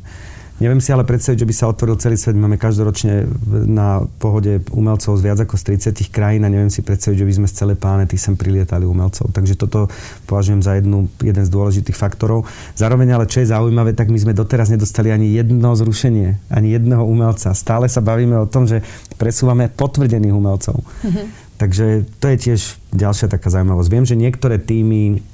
Neviem 0.63 0.79
si 0.79 0.96
ale 0.96 1.03
predstaviť, 1.03 1.43
že 1.43 1.50
by 1.50 1.55
sa 1.60 1.67
otvoril 1.67 2.00
celý 2.00 2.15
svet. 2.15 2.39
Máme 2.39 2.55
každoročne 2.55 3.27
na 3.67 4.00
pohode 4.24 4.63
umelcov 4.72 5.20
z 5.20 5.22
viac 5.27 5.39
ako 5.43 5.60
z 5.60 5.91
30 5.91 6.08
krajín 6.08 6.48
a 6.48 6.50
neviem 6.50 6.72
si 6.72 6.79
predstaviť, 6.79 7.20
že 7.20 7.27
by 7.27 7.34
sme 7.36 7.48
z 7.51 7.53
celej 7.60 7.77
planety 7.84 8.15
sem 8.15 8.39
prilietali 8.39 8.88
umelcov. 8.88 9.27
Takže 9.36 9.60
toto 9.60 9.91
považujem 10.24 10.63
za 10.63 10.79
jednu, 10.79 11.12
jeden 11.20 11.43
z 11.43 11.51
dôležitých 11.51 12.00
faktorov. 12.00 12.48
Zároveň 12.79 13.12
ale, 13.12 13.27
čo 13.27 13.43
je 13.43 13.51
zaujímavé, 13.51 13.91
tak 13.91 14.08
my 14.08 14.15
sme 14.15 14.32
doteraz 14.32 14.72
nedostali 14.72 15.12
ani 15.12 15.36
jedno 15.36 15.75
zrušenie, 15.75 16.48
ani 16.48 16.72
jedného 16.72 17.03
umelca. 17.03 17.51
Stále 17.51 17.91
sa 17.91 18.00
bavíme 18.00 18.39
o 18.39 18.48
tom, 18.48 18.63
že 18.63 18.79
presúvame 19.20 19.67
potvrdených 19.67 20.32
umelcov. 20.32 20.79
Mm-hmm. 20.79 21.25
Takže 21.60 22.08
to 22.24 22.25
je 22.32 22.38
tiež 22.39 22.62
ďalšia 22.96 23.27
taká 23.27 23.51
zaujímavosť. 23.51 23.89
Viem, 23.91 24.05
že 24.08 24.15
niektoré 24.15 24.58
týmy 24.63 25.33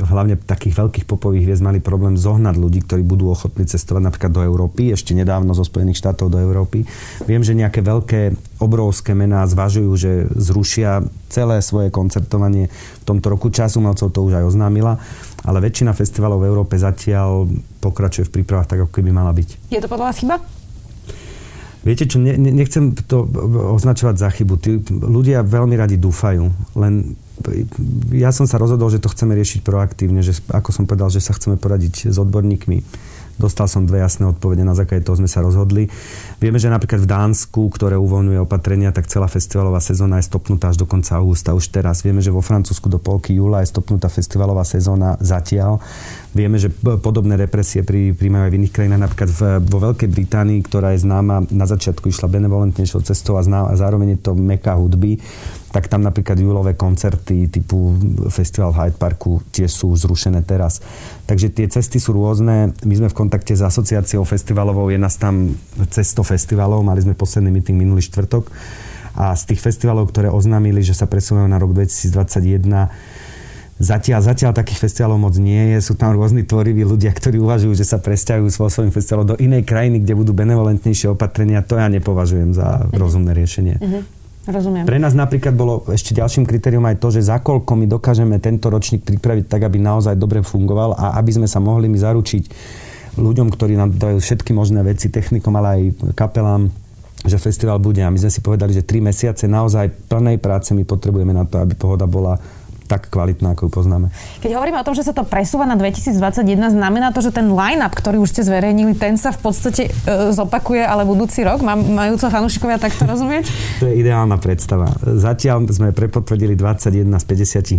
hlavne 0.00 0.38
takých 0.38 0.78
veľkých 0.78 1.06
popových 1.10 1.50
hviezd 1.50 1.62
mali 1.66 1.82
problém 1.82 2.14
zohnať 2.14 2.54
ľudí, 2.56 2.86
ktorí 2.86 3.02
budú 3.02 3.34
ochotní 3.34 3.66
cestovať 3.66 4.02
napríklad 4.06 4.32
do 4.32 4.42
Európy, 4.46 4.94
ešte 4.94 5.12
nedávno 5.12 5.52
zo 5.52 5.66
Spojených 5.66 5.98
štátov 5.98 6.30
do 6.30 6.38
Európy. 6.38 6.86
Viem, 7.26 7.42
že 7.42 7.58
nejaké 7.58 7.82
veľké, 7.82 8.20
obrovské 8.62 9.12
mená 9.12 9.44
zvažujú, 9.44 9.90
že 9.98 10.12
zrušia 10.30 11.02
celé 11.28 11.58
svoje 11.60 11.90
koncertovanie 11.90 12.70
v 12.70 13.04
tomto 13.04 13.30
roku. 13.34 13.50
Čas 13.50 13.74
umelcov 13.74 14.14
to 14.14 14.22
už 14.22 14.40
aj 14.40 14.48
oznámila, 14.50 14.96
ale 15.42 15.58
väčšina 15.60 15.92
festivalov 15.92 16.40
v 16.40 16.48
Európe 16.48 16.78
zatiaľ 16.78 17.50
pokračuje 17.82 18.30
v 18.30 18.34
prípravách 18.40 18.70
tak, 18.70 18.78
ako 18.86 18.92
keby 18.94 19.10
mala 19.10 19.34
byť. 19.34 19.72
Je 19.72 19.80
to 19.82 19.90
podľa 19.90 20.14
vás 20.14 20.18
chyba? 20.22 20.36
Viete 21.80 22.04
čo, 22.04 22.20
ne, 22.20 22.36
nechcem 22.36 22.92
to 22.92 23.24
označovať 23.72 24.14
za 24.20 24.28
chybu. 24.28 24.54
Tí 24.60 24.84
ľudia 24.92 25.40
veľmi 25.40 25.80
radi 25.80 25.96
dúfajú, 25.96 26.76
len 26.76 27.16
ja 28.12 28.30
som 28.30 28.44
sa 28.44 28.60
rozhodol, 28.60 28.92
že 28.92 29.00
to 29.00 29.12
chceme 29.12 29.32
riešiť 29.36 29.64
proaktívne, 29.64 30.20
že 30.20 30.36
ako 30.52 30.70
som 30.70 30.84
povedal, 30.84 31.08
že 31.08 31.24
sa 31.24 31.32
chceme 31.32 31.56
poradiť 31.56 32.12
s 32.12 32.16
odborníkmi. 32.20 32.82
Dostal 33.40 33.72
som 33.72 33.88
dve 33.88 34.04
jasné 34.04 34.28
odpovede, 34.28 34.60
na 34.60 34.76
základe 34.76 35.00
toho 35.00 35.16
sme 35.16 35.24
sa 35.24 35.40
rozhodli. 35.40 35.88
Vieme, 36.36 36.60
že 36.60 36.68
napríklad 36.68 37.00
v 37.00 37.08
Dánsku, 37.08 37.72
ktoré 37.72 37.96
uvoľňuje 37.96 38.36
opatrenia, 38.36 38.92
tak 38.92 39.08
celá 39.08 39.32
festivalová 39.32 39.80
sezóna 39.80 40.20
je 40.20 40.28
stopnutá 40.28 40.68
až 40.68 40.76
do 40.76 40.84
konca 40.84 41.16
augusta 41.16 41.56
už 41.56 41.72
teraz. 41.72 42.04
Vieme, 42.04 42.20
že 42.20 42.28
vo 42.28 42.44
Francúzsku 42.44 42.92
do 42.92 43.00
polky 43.00 43.40
júla 43.40 43.64
je 43.64 43.72
stopnutá 43.72 44.12
festivalová 44.12 44.68
sezóna 44.68 45.16
zatiaľ. 45.24 45.80
Vieme, 46.30 46.62
že 46.62 46.70
podobné 47.02 47.34
represie 47.34 47.82
pri, 47.82 48.14
príjmajú 48.14 48.44
aj 48.46 48.52
v 48.54 48.58
iných 48.62 48.74
krajinách, 48.74 49.02
napríklad 49.02 49.30
v, 49.34 49.40
vo 49.66 49.78
Veľkej 49.82 50.08
Británii, 50.08 50.60
ktorá 50.62 50.94
je 50.94 51.02
známa, 51.02 51.42
na 51.50 51.66
začiatku 51.66 52.06
išla 52.06 52.30
benevolentnejšou 52.30 53.02
cestou 53.02 53.34
a, 53.34 53.42
zná, 53.42 53.66
a 53.66 53.74
zároveň 53.74 54.14
je 54.14 54.20
to 54.30 54.32
meka 54.38 54.78
hudby 54.78 55.18
tak 55.70 55.86
tam 55.86 56.02
napríklad 56.02 56.34
júlové 56.34 56.74
koncerty 56.74 57.46
typu 57.46 57.94
Festival 58.26 58.74
Hyde 58.74 58.98
Parku 58.98 59.38
tiež 59.54 59.70
sú 59.70 59.94
zrušené 59.94 60.42
teraz. 60.42 60.82
Takže 61.30 61.46
tie 61.54 61.70
cesty 61.70 62.02
sú 62.02 62.10
rôzne. 62.10 62.74
My 62.82 62.94
sme 62.98 63.08
v 63.08 63.14
kontakte 63.14 63.54
s 63.54 63.62
asociáciou 63.62 64.26
festivalovou, 64.26 64.90
je 64.90 64.98
nás 64.98 65.14
tam 65.14 65.54
cesto 65.94 66.26
festivalov, 66.26 66.82
mali 66.82 67.06
sme 67.06 67.14
posledný 67.14 67.54
meeting 67.54 67.78
minulý 67.78 68.02
štvrtok 68.02 68.50
a 69.14 69.34
z 69.34 69.54
tých 69.54 69.62
festivalov, 69.62 70.10
ktoré 70.10 70.26
oznámili, 70.30 70.82
že 70.82 70.94
sa 70.94 71.06
presúvajú 71.06 71.46
na 71.46 71.58
rok 71.58 71.70
2021, 71.74 72.66
Zatiaľ, 73.80 74.20
zatiaľ 74.20 74.52
takých 74.52 74.76
festivalov 74.76 75.16
moc 75.16 75.34
nie 75.40 75.72
je. 75.72 75.80
Sú 75.80 75.96
tam 75.96 76.12
rôzni 76.12 76.44
tvoriví 76.44 76.84
ľudia, 76.84 77.16
ktorí 77.16 77.40
uvažujú, 77.40 77.72
že 77.72 77.88
sa 77.88 77.96
presťahujú 77.96 78.52
vo 78.60 78.68
svojím 78.68 78.92
festivalom 78.92 79.24
do 79.24 79.40
inej 79.40 79.64
krajiny, 79.64 80.04
kde 80.04 80.20
budú 80.20 80.36
benevolentnejšie 80.36 81.08
opatrenia. 81.08 81.64
To 81.64 81.80
ja 81.80 81.88
nepovažujem 81.88 82.52
za 82.52 82.92
rozumné 82.92 83.32
riešenie. 83.32 83.80
Uh-huh. 83.80 84.04
Rozumiem. 84.44 84.84
Pre 84.84 85.00
nás 85.00 85.16
napríklad 85.16 85.56
bolo 85.56 85.84
ešte 85.88 86.12
ďalším 86.12 86.44
kritériom 86.44 86.84
aj 86.84 87.00
to, 87.00 87.08
že 87.08 87.32
za 87.32 87.40
koľko 87.40 87.72
my 87.76 87.88
dokážeme 87.88 88.36
tento 88.36 88.68
ročník 88.68 89.00
pripraviť 89.00 89.48
tak, 89.48 89.64
aby 89.64 89.80
naozaj 89.80 90.16
dobre 90.16 90.44
fungoval 90.44 90.96
a 91.00 91.16
aby 91.16 91.40
sme 91.40 91.48
sa 91.48 91.60
mohli 91.60 91.88
my 91.88 91.96
zaručiť 91.96 92.44
ľuďom, 93.16 93.48
ktorí 93.48 93.80
nám 93.80 93.96
dajú 93.96 94.20
všetky 94.20 94.52
možné 94.52 94.84
veci, 94.84 95.08
technikom, 95.08 95.56
ale 95.56 95.68
aj 95.68 95.80
kapelám, 96.16 96.68
že 97.24 97.36
festival 97.36 97.76
bude. 97.80 98.00
A 98.00 98.12
my 98.12 98.16
sme 98.16 98.32
si 98.32 98.40
povedali, 98.40 98.72
že 98.72 98.84
tri 98.84 99.00
mesiace 99.04 99.44
naozaj 99.44 100.08
plnej 100.08 100.40
práce 100.40 100.72
my 100.72 100.84
potrebujeme 100.88 101.32
na 101.36 101.44
to, 101.44 101.60
aby 101.60 101.76
pohoda 101.76 102.08
bola 102.08 102.40
tak 102.90 103.06
kvalitná, 103.06 103.54
ako 103.54 103.70
ju 103.70 103.70
poznáme. 103.70 104.10
Keď 104.42 104.50
hovoríme 104.58 104.82
o 104.82 104.86
tom, 104.86 104.98
že 104.98 105.06
sa 105.06 105.14
to 105.14 105.22
presúva 105.22 105.62
na 105.62 105.78
2021, 105.78 106.42
znamená 106.74 107.14
to, 107.14 107.22
že 107.22 107.30
ten 107.30 107.54
line-up, 107.54 107.94
ktorý 107.94 108.18
už 108.18 108.34
ste 108.34 108.42
zverejnili, 108.42 108.98
ten 108.98 109.14
sa 109.14 109.30
v 109.30 109.38
podstate 109.46 109.86
e, 109.86 110.34
zopakuje, 110.34 110.82
ale 110.82 111.06
budúci 111.06 111.46
rok? 111.46 111.62
Majú 111.62 112.18
to 112.18 112.26
fanúšikovia 112.26 112.82
takto 112.82 113.06
rozumieť? 113.06 113.46
To 113.80 113.88
je 113.88 114.02
ideálna 114.02 114.36
predstava. 114.36 114.90
Zatiaľ 115.00 115.64
sme 115.70 115.94
prepotvrdili 115.94 116.58
21 116.58 117.16
z 117.16 117.24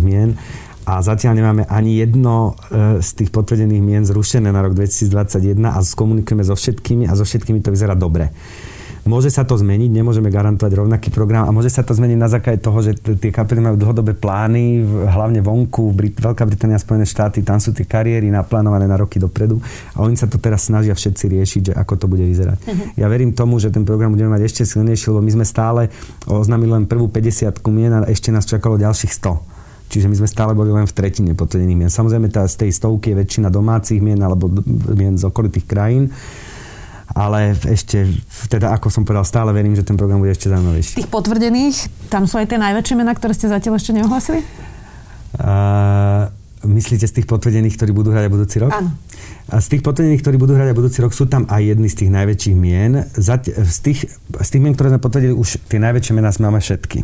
mien 0.02 0.34
a 0.82 0.98
zatiaľ 0.98 1.38
nemáme 1.38 1.62
ani 1.68 2.00
jedno 2.00 2.58
e, 2.72 2.98
z 2.98 3.08
tých 3.22 3.30
potvrdených 3.30 3.82
mien 3.84 4.02
zrušené 4.02 4.50
na 4.50 4.64
rok 4.64 4.74
2021 4.74 5.62
a 5.68 5.78
skomunikujeme 5.78 6.42
so 6.42 6.56
všetkými 6.56 7.04
a 7.06 7.12
so 7.14 7.22
všetkými 7.22 7.60
to 7.60 7.70
vyzerá 7.70 7.94
dobre. 7.94 8.32
Môže 9.02 9.34
sa 9.34 9.42
to 9.42 9.58
zmeniť, 9.58 9.90
nemôžeme 9.90 10.30
garantovať 10.30 10.78
rovnaký 10.78 11.10
program 11.10 11.50
a 11.50 11.50
môže 11.50 11.74
sa 11.74 11.82
to 11.82 11.90
zmeniť 11.90 12.18
na 12.22 12.30
základe 12.30 12.62
toho, 12.62 12.78
že 12.86 12.94
tie 13.02 13.34
kapely 13.34 13.58
majú 13.58 13.74
dlhodobé 13.74 14.14
plány, 14.14 14.78
hlavne 15.10 15.42
vonku, 15.42 15.90
Brit- 15.90 16.22
Veľká 16.22 16.46
Británia, 16.46 16.78
Spojené 16.78 17.02
štáty, 17.02 17.42
tam 17.42 17.58
sú 17.58 17.74
tie 17.74 17.82
kariéry 17.82 18.30
naplánované 18.30 18.86
na 18.86 18.94
roky 18.94 19.18
dopredu 19.18 19.58
a 19.98 20.06
oni 20.06 20.14
sa 20.14 20.30
to 20.30 20.38
teraz 20.38 20.70
snažia 20.70 20.94
všetci 20.94 21.24
riešiť, 21.34 21.62
že 21.68 21.72
ako 21.74 21.94
to 21.98 22.06
bude 22.06 22.22
vyzerať. 22.22 22.58
Uh-huh. 22.62 22.94
Ja 22.94 23.10
verím 23.10 23.34
tomu, 23.34 23.58
že 23.58 23.74
ten 23.74 23.82
program 23.82 24.14
budeme 24.14 24.38
mať 24.38 24.46
ešte 24.46 24.62
silnejší, 24.70 25.10
lebo 25.10 25.18
my 25.18 25.32
sme 25.34 25.46
stále 25.50 25.90
oznámili 26.30 26.70
len 26.70 26.86
prvú 26.86 27.10
50 27.10 27.58
mien 27.74 27.90
a 27.90 28.06
ešte 28.06 28.30
nás 28.30 28.46
čakalo 28.46 28.78
ďalších 28.78 29.10
100. 29.18 29.90
Čiže 29.92 30.08
my 30.08 30.24
sme 30.24 30.28
stále 30.30 30.56
boli 30.56 30.72
len 30.72 30.88
v 30.88 30.94
tretine 30.94 31.36
potvrdených 31.36 31.76
mien. 31.76 31.90
Samozrejme, 31.92 32.32
tá, 32.32 32.48
z 32.48 32.64
tej 32.64 32.70
stovky 32.72 33.12
je 33.12 33.20
väčšina 33.20 33.52
domácich 33.52 34.00
mien 34.00 34.16
alebo 34.24 34.48
mien 34.94 35.20
z 35.20 35.28
okolitých 35.28 35.66
krajín 35.68 36.08
ale 37.10 37.58
ešte, 37.66 38.06
teda 38.46 38.70
ako 38.70 38.88
som 38.88 39.02
povedal, 39.02 39.26
stále 39.26 39.50
verím, 39.50 39.74
že 39.74 39.82
ten 39.82 39.98
program 39.98 40.22
bude 40.22 40.30
ešte 40.30 40.46
zaujímavejší. 40.46 41.02
Tých 41.02 41.10
potvrdených, 41.10 41.76
tam 42.06 42.30
sú 42.30 42.38
aj 42.38 42.46
tie 42.46 42.58
najväčšie 42.62 42.94
mená, 42.94 43.12
ktoré 43.12 43.34
ste 43.34 43.50
zatiaľ 43.50 43.82
ešte 43.82 43.92
neohlasili? 43.92 44.40
Uh, 45.36 46.28
myslíte 46.68 47.08
z 47.08 47.14
tých 47.20 47.26
potvrdených, 47.26 47.74
ktorí 47.74 47.90
budú 47.90 48.14
hrať 48.14 48.28
aj 48.28 48.32
budúci 48.32 48.56
rok? 48.62 48.72
Áno. 48.72 48.90
A 49.50 49.58
z 49.58 49.66
tých 49.76 49.82
potvrdených, 49.82 50.22
ktorí 50.22 50.36
budú 50.38 50.54
hrať 50.54 50.70
aj 50.70 50.76
budúci 50.78 50.98
rok, 51.02 51.12
sú 51.12 51.26
tam 51.26 51.44
aj 51.50 51.74
jedny 51.74 51.88
z 51.90 51.96
tých 52.04 52.10
najväčších 52.14 52.56
mien. 52.56 52.92
Z 53.18 53.78
tých, 53.82 54.06
z 54.30 54.48
tých 54.48 54.62
mien, 54.62 54.72
ktoré 54.72 54.94
sme 54.94 55.00
potvrdili, 55.02 55.34
už 55.34 55.58
tie 55.66 55.82
najväčšie 55.82 56.12
mená 56.14 56.30
máme 56.38 56.62
všetky. 56.62 57.02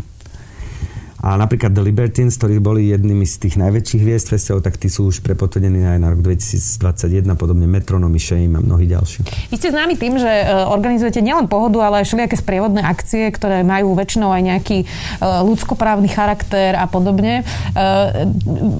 A 1.18 1.34
napríklad 1.34 1.74
The 1.74 1.82
Libertines, 1.82 2.38
ktorí 2.38 2.62
boli 2.62 2.94
jednými 2.94 3.26
z 3.26 3.42
tých 3.42 3.54
najväčších 3.58 4.02
hviezd 4.06 4.30
festivalov, 4.30 4.62
tak 4.62 4.78
tí 4.78 4.86
sú 4.86 5.10
už 5.10 5.18
prepotvrdení 5.26 5.82
aj 5.82 5.98
na 5.98 6.14
rok 6.14 6.22
2021, 6.22 7.26
podobne 7.34 7.66
Metronomy, 7.66 8.22
Shame 8.22 8.54
a 8.54 8.62
mnohí 8.62 8.86
ďalší. 8.86 9.26
Vy 9.50 9.56
ste 9.58 9.74
známi 9.74 9.98
tým, 9.98 10.14
že 10.14 10.30
e, 10.30 10.46
organizujete 10.70 11.18
nielen 11.18 11.50
pohodu, 11.50 11.90
ale 11.90 12.02
aj 12.02 12.06
všelijaké 12.06 12.38
sprievodné 12.38 12.86
akcie, 12.86 13.26
ktoré 13.34 13.66
majú 13.66 13.98
väčšinou 13.98 14.30
aj 14.30 14.42
nejaký 14.46 14.78
e, 14.82 14.86
ľudskoprávny 15.18 16.06
charakter 16.06 16.78
a 16.78 16.86
podobne. 16.86 17.42
E, 17.42 18.30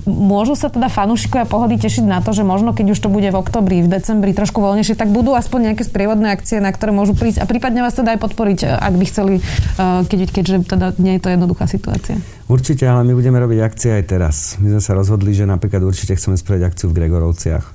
môžu 0.07 0.55
sa 0.55 0.71
teda 0.71 0.87
fanúšikovia 0.87 1.43
pohody 1.43 1.75
tešiť 1.75 2.07
na 2.07 2.23
to, 2.23 2.31
že 2.31 2.47
možno 2.47 2.71
keď 2.71 2.95
už 2.95 3.03
to 3.03 3.11
bude 3.11 3.27
v 3.27 3.35
oktobri, 3.35 3.83
v 3.83 3.91
decembri 3.91 4.31
trošku 4.31 4.63
voľnejšie, 4.63 4.95
tak 4.95 5.11
budú 5.11 5.35
aspoň 5.35 5.75
nejaké 5.75 5.83
sprievodné 5.83 6.39
akcie, 6.39 6.63
na 6.63 6.71
ktoré 6.71 6.95
môžu 6.95 7.19
prísť 7.19 7.43
a 7.43 7.51
prípadne 7.51 7.83
vás 7.83 7.99
teda 7.99 8.15
aj 8.15 8.23
podporiť, 8.23 8.59
ak 8.79 8.95
by 8.95 9.05
chceli, 9.11 9.35
keď, 9.79 10.21
keďže 10.31 10.57
teda 10.71 10.95
nie 11.03 11.19
je 11.19 11.23
to 11.27 11.29
jednoduchá 11.35 11.67
situácia. 11.67 12.38
Určite, 12.49 12.89
ale 12.89 13.05
my 13.05 13.13
budeme 13.13 13.37
robiť 13.37 13.61
akcie 13.61 13.91
aj 13.93 14.05
teraz. 14.09 14.37
My 14.57 14.73
sme 14.73 14.81
sa 14.81 14.97
rozhodli, 14.97 15.37
že 15.37 15.45
napríklad 15.45 15.85
určite 15.85 16.17
chceme 16.17 16.33
spraviť 16.33 16.63
akciu 16.65 16.89
v 16.89 16.97
Gregorovciach. 16.97 17.65
E, 17.69 17.73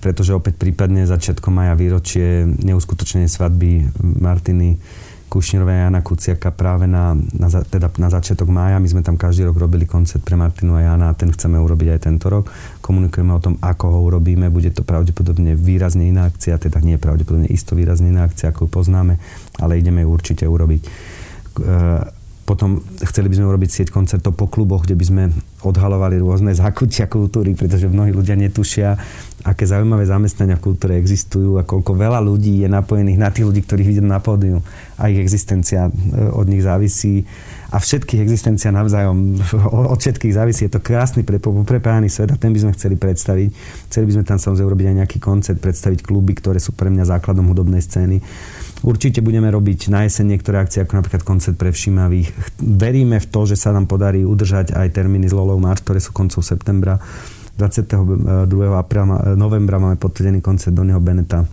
pretože 0.00 0.32
opäť 0.32 0.56
prípadne 0.56 1.04
začiatkom 1.04 1.52
maja 1.52 1.76
výročie 1.76 2.48
neuskutočnenie 2.48 3.28
svadby 3.28 3.84
Martiny 4.00 4.80
Kušnírovej 5.28 5.76
a 5.76 5.82
Jana 5.88 6.00
Kuciaka 6.04 6.52
práve 6.52 6.84
na, 6.84 7.12
na, 7.16 7.48
teda 7.48 7.92
na 7.96 8.08
začiatok 8.08 8.48
mája. 8.48 8.76
My 8.80 8.88
sme 8.88 9.04
tam 9.04 9.20
každý 9.20 9.48
rok 9.48 9.60
robili 9.60 9.84
koncert 9.84 10.20
pre 10.24 10.36
Martinu 10.36 10.76
a 10.76 10.84
Jana 10.84 11.12
a 11.12 11.16
ten 11.16 11.28
chceme 11.32 11.56
urobiť 11.56 11.96
aj 11.96 12.00
tento 12.04 12.32
rok. 12.32 12.48
Komunikujeme 12.80 13.32
o 13.32 13.40
tom, 13.40 13.60
ako 13.60 13.92
ho 13.92 13.98
urobíme. 14.08 14.52
Bude 14.52 14.72
to 14.72 14.84
pravdepodobne 14.84 15.52
výrazne 15.56 16.08
iná 16.08 16.28
akcia, 16.28 16.60
teda 16.60 16.80
nie 16.84 17.00
pravdepodobne 17.00 17.48
isto 17.48 17.72
výrazne 17.72 18.12
iná 18.12 18.24
akcia, 18.24 18.52
ako 18.52 18.68
ju 18.68 18.70
poznáme, 18.72 19.20
ale 19.60 19.80
ideme 19.80 20.04
ju 20.04 20.08
určite 20.12 20.44
urobiť. 20.44 20.82
E, 20.84 20.88
potom 22.52 22.84
chceli 23.08 23.32
by 23.32 23.40
sme 23.40 23.48
urobiť 23.48 23.70
sieť 23.72 23.88
koncertov 23.88 24.36
po 24.36 24.44
kluboch, 24.44 24.84
kde 24.84 24.92
by 24.92 25.04
sme 25.08 25.22
odhalovali 25.64 26.20
rôzne 26.20 26.52
zákutia 26.60 27.08
kultúry, 27.08 27.56
pretože 27.56 27.88
mnohí 27.88 28.12
ľudia 28.12 28.36
netušia, 28.36 29.00
aké 29.40 29.64
zaujímavé 29.64 30.04
zamestnania 30.04 30.60
v 30.60 30.68
kultúre 30.68 31.00
existujú 31.00 31.56
a 31.56 31.64
koľko 31.64 31.96
veľa 31.96 32.20
ľudí 32.20 32.60
je 32.60 32.68
napojených 32.68 33.16
na 33.16 33.32
tých 33.32 33.48
ľudí, 33.48 33.64
ktorých 33.64 33.88
vidím 33.88 34.12
na 34.12 34.20
pódiu 34.20 34.60
a 35.00 35.08
ich 35.08 35.16
existencia 35.16 35.88
e, 35.88 35.90
od 36.28 36.44
nich 36.44 36.60
závisí 36.60 37.24
a 37.72 37.80
všetkých 37.80 38.20
existencia 38.20 38.68
navzájom 38.68 39.40
od 39.96 39.98
všetkých 39.98 40.36
závisí. 40.36 40.68
Je 40.68 40.76
to 40.76 40.84
krásny 40.84 41.24
prepájaný 41.24 42.12
svet 42.12 42.28
a 42.30 42.36
ten 42.36 42.52
by 42.52 42.68
sme 42.68 42.76
chceli 42.76 43.00
predstaviť. 43.00 43.48
Chceli 43.88 44.04
by 44.04 44.12
sme 44.20 44.24
tam 44.28 44.36
samozrejme 44.36 44.68
urobiť 44.68 44.86
aj 44.92 44.96
nejaký 45.00 45.18
koncert, 45.24 45.56
predstaviť 45.56 46.04
kluby, 46.04 46.36
ktoré 46.36 46.60
sú 46.60 46.76
pre 46.76 46.92
mňa 46.92 47.08
základom 47.08 47.48
hudobnej 47.48 47.80
scény 47.80 48.20
Určite 48.82 49.22
budeme 49.22 49.46
robiť 49.46 49.94
na 49.94 50.02
jeseň 50.02 50.34
niektoré 50.34 50.58
akcie, 50.58 50.82
ako 50.82 50.98
napríklad 50.98 51.22
koncert 51.22 51.54
pre 51.54 51.70
všímavých. 51.70 52.34
Veríme 52.58 53.22
v 53.22 53.26
to, 53.30 53.46
že 53.46 53.54
sa 53.54 53.70
nám 53.70 53.86
podarí 53.86 54.26
udržať 54.26 54.74
aj 54.74 54.90
termíny 54.90 55.30
z 55.30 55.34
Lolov 55.38 55.62
March, 55.62 55.86
ktoré 55.86 56.02
sú 56.02 56.10
koncov 56.10 56.42
septembra 56.42 56.98
22. 57.62 58.26
apríla, 58.74 59.38
novembra 59.38 59.78
máme 59.78 60.00
potvrdený 60.00 60.42
koncert 60.42 60.74
Donnyho 60.74 60.98
Beneta 60.98 61.46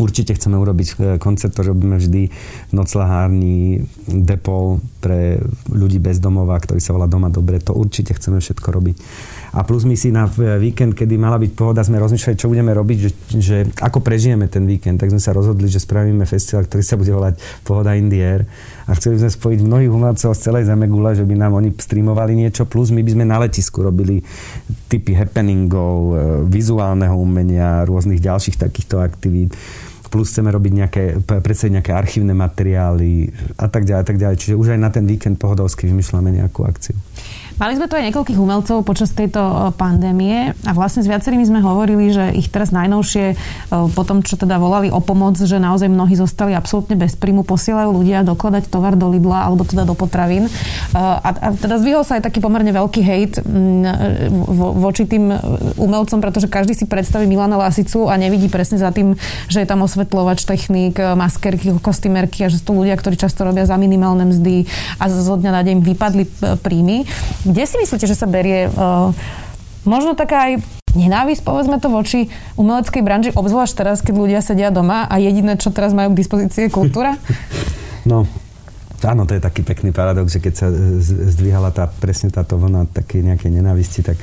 Určite 0.00 0.32
chceme 0.32 0.56
urobiť 0.56 0.88
e, 0.88 0.94
koncert, 1.20 1.52
ktorý 1.52 1.76
robíme 1.76 2.00
vždy 2.00 2.22
v 2.70 2.72
noclahárni, 2.72 3.84
depol 4.08 4.80
pre 5.04 5.36
ľudí 5.68 6.00
bez 6.00 6.16
domova, 6.16 6.56
ktorý 6.56 6.80
sa 6.80 6.96
volá 6.96 7.04
Doma 7.04 7.28
dobre. 7.28 7.60
To 7.60 7.76
určite 7.76 8.16
chceme 8.16 8.40
všetko 8.40 8.68
robiť. 8.72 8.96
A 9.52 9.68
plus 9.68 9.84
my 9.84 9.92
si 9.92 10.08
na 10.08 10.24
víkend, 10.56 10.96
kedy 10.96 11.20
mala 11.20 11.36
byť 11.36 11.52
pohoda, 11.52 11.84
sme 11.84 12.00
rozmýšľali, 12.00 12.40
čo 12.40 12.48
budeme 12.48 12.72
robiť, 12.72 12.98
že, 12.98 13.10
že 13.36 13.56
ako 13.84 14.00
prežijeme 14.00 14.48
ten 14.48 14.64
víkend. 14.64 14.96
Tak 14.96 15.12
sme 15.12 15.20
sa 15.20 15.36
rozhodli, 15.36 15.68
že 15.68 15.76
spravíme 15.76 16.24
festival, 16.24 16.64
ktorý 16.64 16.80
sa 16.80 16.96
bude 16.96 17.12
volať 17.12 17.36
Pohoda 17.60 17.92
in 17.92 18.08
the 18.08 18.16
Air. 18.16 18.48
A 18.88 18.96
chceli 18.96 19.20
sme 19.20 19.28
spojiť 19.28 19.60
mnohých 19.60 19.92
umelcov 19.92 20.32
z 20.32 20.40
celej 20.40 20.72
Zemegule, 20.72 21.12
že 21.12 21.28
by 21.28 21.36
nám 21.36 21.52
oni 21.52 21.68
streamovali 21.76 22.32
niečo, 22.32 22.64
plus 22.64 22.88
my 22.88 23.04
by 23.04 23.10
sme 23.12 23.24
na 23.28 23.36
letisku 23.44 23.84
robili 23.84 24.24
typy 24.88 25.12
happeningov, 25.12 25.96
e, 26.00 26.12
vizuálneho 26.48 27.12
umenia, 27.12 27.84
rôznych 27.84 28.24
ďalších 28.24 28.56
takýchto 28.56 29.04
aktivít 29.04 29.52
plus 30.12 30.28
chceme 30.28 30.52
robiť 30.52 30.72
nejaké, 30.76 31.04
predsa 31.24 31.72
nejaké 31.72 31.96
archívne 31.96 32.36
materiály 32.36 33.32
a 33.56 33.64
tak 33.72 33.88
ďalej, 33.88 34.02
a 34.04 34.06
tak 34.12 34.20
ďalej. 34.20 34.36
Čiže 34.36 34.60
už 34.60 34.76
aj 34.76 34.80
na 34.84 34.92
ten 34.92 35.08
víkend 35.08 35.40
pohodovský 35.40 35.88
vymýšľame 35.88 36.36
nejakú 36.36 36.68
akciu. 36.68 36.92
Mali 37.60 37.76
sme 37.76 37.86
tu 37.86 37.94
aj 37.94 38.08
niekoľkých 38.10 38.40
umelcov 38.40 38.82
počas 38.82 39.12
tejto 39.12 39.72
pandémie 39.76 40.56
a 40.66 40.70
vlastne 40.72 41.04
s 41.04 41.10
viacerými 41.10 41.44
sme 41.46 41.60
hovorili, 41.60 42.10
že 42.10 42.32
ich 42.34 42.48
teraz 42.48 42.72
najnovšie 42.74 43.36
po 43.70 44.02
tom, 44.02 44.24
čo 44.24 44.40
teda 44.40 44.56
volali 44.56 44.88
o 44.88 44.98
pomoc, 44.98 45.38
že 45.38 45.60
naozaj 45.60 45.86
mnohí 45.86 46.16
zostali 46.16 46.56
absolútne 46.56 46.98
bez 46.98 47.14
príjmu, 47.14 47.46
posielajú 47.46 47.92
ľudia 47.92 48.24
dokladať 48.26 48.66
tovar 48.66 48.96
do 48.98 49.12
Lidla 49.12 49.46
alebo 49.46 49.62
teda 49.62 49.84
do 49.86 49.94
potravín. 49.94 50.50
A, 50.96 51.20
a 51.22 51.48
teda 51.54 51.78
zvýhol 51.78 52.02
sa 52.02 52.18
aj 52.18 52.26
taký 52.26 52.42
pomerne 52.42 52.72
veľký 52.72 53.00
hejt 53.04 53.44
voči 54.58 55.06
tým 55.06 55.30
umelcom, 55.78 56.18
pretože 56.18 56.50
každý 56.50 56.74
si 56.74 56.88
predstaví 56.88 57.30
Milana 57.30 57.56
Lasicu 57.60 58.10
a 58.10 58.18
nevidí 58.18 58.50
presne 58.50 58.80
za 58.80 58.90
tým, 58.90 59.14
že 59.46 59.62
je 59.62 59.68
tam 59.68 59.84
osvetľovač, 59.86 60.42
technik, 60.44 60.98
maskerky, 60.98 61.74
kostymerky 61.78 62.44
a 62.44 62.50
že 62.50 62.58
sú 62.58 62.72
to 62.72 62.82
ľudia, 62.82 62.98
ktorí 62.98 63.14
často 63.14 63.46
robia 63.46 63.68
za 63.68 63.78
minimálne 63.78 64.26
mzdy 64.28 64.66
a 64.98 65.06
zo 65.06 65.34
dňa 65.38 65.50
na 65.52 65.62
deň 65.62 65.76
vypadli 65.84 66.24
príjmy. 66.62 67.06
Kde 67.42 67.62
si 67.66 67.76
myslíte, 67.78 68.06
že 68.06 68.14
sa 68.14 68.30
berie 68.30 68.70
uh, 68.70 69.10
možno 69.82 70.14
taká 70.14 70.50
aj 70.50 70.62
nenávisť, 70.92 71.42
povedzme 71.42 71.80
to, 71.80 71.88
voči 71.88 72.28
umeleckej 72.60 73.02
branži, 73.02 73.30
obzvlášť 73.32 73.74
teraz, 73.74 73.98
keď 74.04 74.14
ľudia 74.14 74.40
sedia 74.44 74.68
doma 74.68 75.08
a 75.08 75.16
jediné, 75.16 75.56
čo 75.56 75.72
teraz 75.72 75.96
majú 75.96 76.12
k 76.12 76.20
dispozícii, 76.20 76.68
je 76.68 76.70
kultúra? 76.70 77.16
No, 78.02 78.26
áno, 79.06 79.22
to 79.30 79.38
je 79.38 79.38
taký 79.38 79.62
pekný 79.62 79.94
paradox, 79.94 80.34
že 80.34 80.42
keď 80.42 80.54
sa 80.58 80.66
zdvíhala 81.30 81.70
tá, 81.70 81.86
presne 81.86 82.34
táto 82.34 82.58
vlna 82.58 82.90
také 82.90 83.22
nejaké 83.22 83.46
nenávisti, 83.46 84.02
tak 84.02 84.18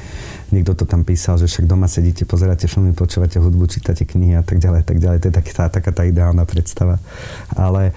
niekto 0.52 0.76
to 0.76 0.84
tam 0.84 1.08
písal, 1.08 1.40
že 1.40 1.48
však 1.48 1.64
doma 1.64 1.88
sedíte, 1.88 2.28
pozeráte 2.28 2.68
filmy, 2.68 2.92
počúvate 2.92 3.40
hudbu, 3.40 3.72
čítate 3.72 4.04
knihy 4.04 4.36
a 4.36 4.44
tak 4.44 4.60
ďalej, 4.60 4.84
tak 4.84 5.00
ďalej. 5.00 5.18
To 5.24 5.28
je 5.32 5.36
taký, 5.40 5.52
tá, 5.56 5.72
taká 5.72 5.96
tá 5.96 6.04
ideálna 6.04 6.44
predstava. 6.44 7.00
Ale 7.56 7.96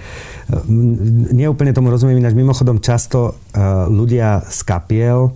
neúplne 1.31 1.71
tomu 1.71 1.87
rozumiem, 1.89 2.19
ináč 2.19 2.35
mimochodom 2.35 2.83
často 2.83 3.31
uh, 3.31 3.87
ľudia 3.87 4.43
z 4.47 4.59
kapiel 4.67 5.31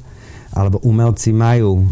alebo 0.51 0.81
umelci 0.83 1.31
majú 1.31 1.87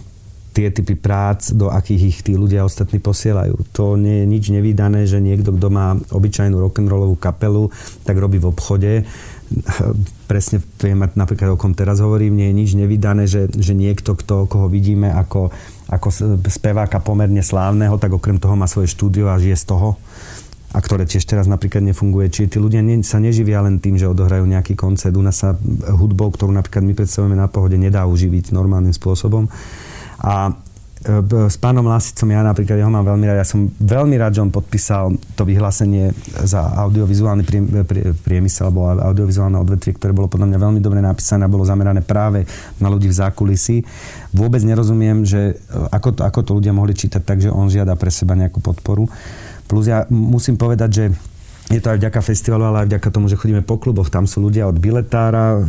tie 0.55 0.71
typy 0.71 0.95
prác, 0.95 1.51
do 1.51 1.67
akých 1.67 2.01
ich 2.07 2.17
tí 2.23 2.39
ľudia 2.39 2.63
ostatní 2.63 3.03
posielajú. 3.03 3.75
To 3.75 3.99
nie 3.99 4.23
je 4.23 4.25
nič 4.25 4.43
nevydané, 4.55 5.03
že 5.03 5.19
niekto, 5.19 5.51
kto 5.51 5.67
má 5.67 5.99
obyčajnú 5.99 6.55
rock'n'rollovú 6.55 7.19
kapelu, 7.19 7.67
tak 8.07 8.15
robí 8.15 8.39
v 8.39 8.47
obchode. 8.47 9.03
Presne 10.31 10.63
viem 10.79 10.95
napríklad, 10.95 11.51
o 11.51 11.59
kom 11.59 11.75
teraz 11.75 11.99
hovorím, 11.99 12.39
nie 12.39 12.47
je 12.49 12.55
nič 12.55 12.69
nevydané, 12.79 13.27
že, 13.27 13.51
že 13.51 13.75
niekto, 13.75 14.15
kto, 14.15 14.47
koho 14.47 14.71
vidíme 14.71 15.11
ako, 15.11 15.51
ako 15.91 16.07
speváka 16.47 17.03
pomerne 17.03 17.43
slávneho, 17.43 17.99
tak 17.99 18.15
okrem 18.15 18.39
toho 18.39 18.55
má 18.55 18.65
svoje 18.71 18.87
štúdio 18.95 19.27
a 19.27 19.35
žije 19.35 19.59
z 19.59 19.65
toho 19.75 19.99
a 20.75 20.79
ktoré 20.83 21.07
tiež 21.07 21.23
teraz 21.23 21.47
napríklad 21.47 21.79
nefunguje. 21.87 22.27
Čiže 22.27 22.47
tí 22.51 22.57
ľudia 22.59 22.83
ne, 22.83 22.99
sa 22.99 23.15
neživia 23.23 23.63
len 23.63 23.79
tým, 23.79 23.95
že 23.95 24.11
odohrajú 24.11 24.43
nejaký 24.43 24.75
koncert. 24.75 25.15
U 25.15 25.23
nás 25.23 25.39
sa 25.39 25.55
hudbou, 25.95 26.27
ktorú 26.27 26.51
napríklad 26.51 26.83
my 26.83 26.91
predstavujeme 26.91 27.39
na 27.39 27.47
pohode, 27.47 27.79
nedá 27.79 28.03
uživiť 28.03 28.51
normálnym 28.51 28.91
spôsobom. 28.91 29.47
A 30.19 30.51
e, 30.51 31.47
s 31.47 31.55
pánom 31.55 31.87
Lasicom 31.87 32.27
ja 32.27 32.43
napríklad, 32.43 32.75
ja 32.75 32.83
ho 32.83 32.91
mám 32.91 33.07
veľmi 33.07 33.23
rád. 33.23 33.39
Ja 33.39 33.47
som 33.47 33.71
veľmi 33.71 34.19
rád, 34.19 34.35
že 34.35 34.43
on 34.43 34.51
podpísal 34.51 35.15
to 35.39 35.47
vyhlásenie 35.47 36.11
za 36.43 36.59
audiovizuálny 36.83 37.47
priemysel 38.19 38.67
alebo 38.67 38.91
audiovizuálne 38.99 39.55
odvetvie, 39.55 39.95
ktoré 39.95 40.11
bolo 40.11 40.27
podľa 40.27 40.51
mňa 40.51 40.59
veľmi 40.59 40.79
dobre 40.83 40.99
napísané 40.99 41.47
a 41.47 41.53
bolo 41.55 41.63
zamerané 41.63 42.03
práve 42.03 42.43
na 42.83 42.91
ľudí 42.91 43.07
v 43.07 43.15
zákulisí. 43.15 43.79
Vôbec 44.35 44.59
nerozumiem, 44.59 45.23
že 45.23 45.55
e, 45.55 45.87
ako 45.87 46.19
to, 46.19 46.21
ako 46.27 46.39
to 46.43 46.51
ľudia 46.59 46.75
mohli 46.75 46.91
čítať 46.91 47.23
tak, 47.23 47.39
že 47.39 47.47
on 47.47 47.71
žiada 47.71 47.95
pre 47.95 48.11
seba 48.11 48.35
nejakú 48.35 48.59
podporu. 48.59 49.07
Plus 49.65 49.89
ja 49.89 50.05
musím 50.13 50.57
povedať, 50.57 50.89
že 50.93 51.05
je 51.65 51.81
to 51.81 51.89
aj 51.89 51.97
vďaka 51.97 52.21
festivalu, 52.21 52.63
ale 52.69 52.77
aj 52.85 52.87
vďaka 52.93 53.09
tomu, 53.09 53.25
že 53.25 53.41
chodíme 53.41 53.65
po 53.65 53.81
kluboch. 53.81 54.13
Tam 54.13 54.29
sú 54.29 54.37
ľudia 54.37 54.69
od 54.69 54.77
biletára 54.77 55.59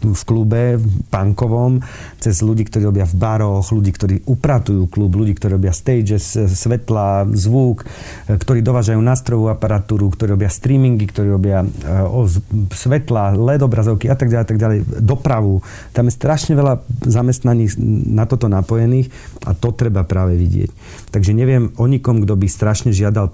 v 0.00 0.22
klube, 0.24 0.80
pankovom, 1.12 1.84
cez 2.18 2.40
ľudí, 2.40 2.64
ktorí 2.64 2.88
robia 2.88 3.04
v 3.04 3.14
baroch, 3.20 3.68
ľudí, 3.68 3.92
ktorí 3.92 4.24
upratujú 4.24 4.88
klub, 4.88 5.12
ľudí, 5.12 5.36
ktorí 5.36 5.60
robia 5.60 5.76
stage, 5.76 6.16
svetla, 6.48 7.28
zvuk, 7.36 7.84
ktorí 8.26 8.64
dovážajú 8.64 8.96
nástrojovú 8.96 9.52
aparatúru, 9.52 10.08
ktorí 10.08 10.34
robia 10.34 10.48
streamingy, 10.48 11.04
ktorí 11.04 11.28
robia 11.28 11.60
o, 12.08 12.24
svetla, 12.72 13.36
LED 13.36 13.60
obrazovky 13.60 14.08
a 14.08 14.16
tak 14.16 14.32
ďalej, 14.32 14.46
tak 14.48 14.56
ďalej, 14.58 14.78
dopravu. 15.04 15.60
Tam 15.92 16.08
je 16.08 16.16
strašne 16.16 16.56
veľa 16.56 16.80
zamestnaní 17.04 17.68
na 18.08 18.24
toto 18.24 18.48
napojených 18.48 19.12
a 19.44 19.52
to 19.52 19.76
treba 19.76 20.00
práve 20.08 20.40
vidieť. 20.40 20.72
Takže 21.12 21.36
neviem 21.36 21.76
o 21.76 21.84
nikom, 21.84 22.24
kto 22.24 22.40
by 22.40 22.46
strašne 22.48 22.90
žiadal 22.90 23.28
e, 23.28 23.32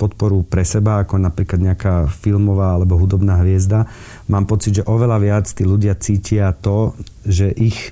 podporu 0.00 0.48
pre 0.48 0.64
seba, 0.64 1.04
ako 1.04 1.20
napríklad 1.20 1.41
napríklad 1.42 1.74
nejaká 1.74 1.94
filmová 2.06 2.78
alebo 2.78 2.94
hudobná 2.94 3.42
hviezda, 3.42 3.90
mám 4.30 4.46
pocit, 4.46 4.78
že 4.78 4.86
oveľa 4.86 5.18
viac 5.18 5.50
tí 5.50 5.66
ľudia 5.66 5.98
cítia 5.98 6.54
to, 6.54 6.94
že 7.26 7.50
ich, 7.58 7.90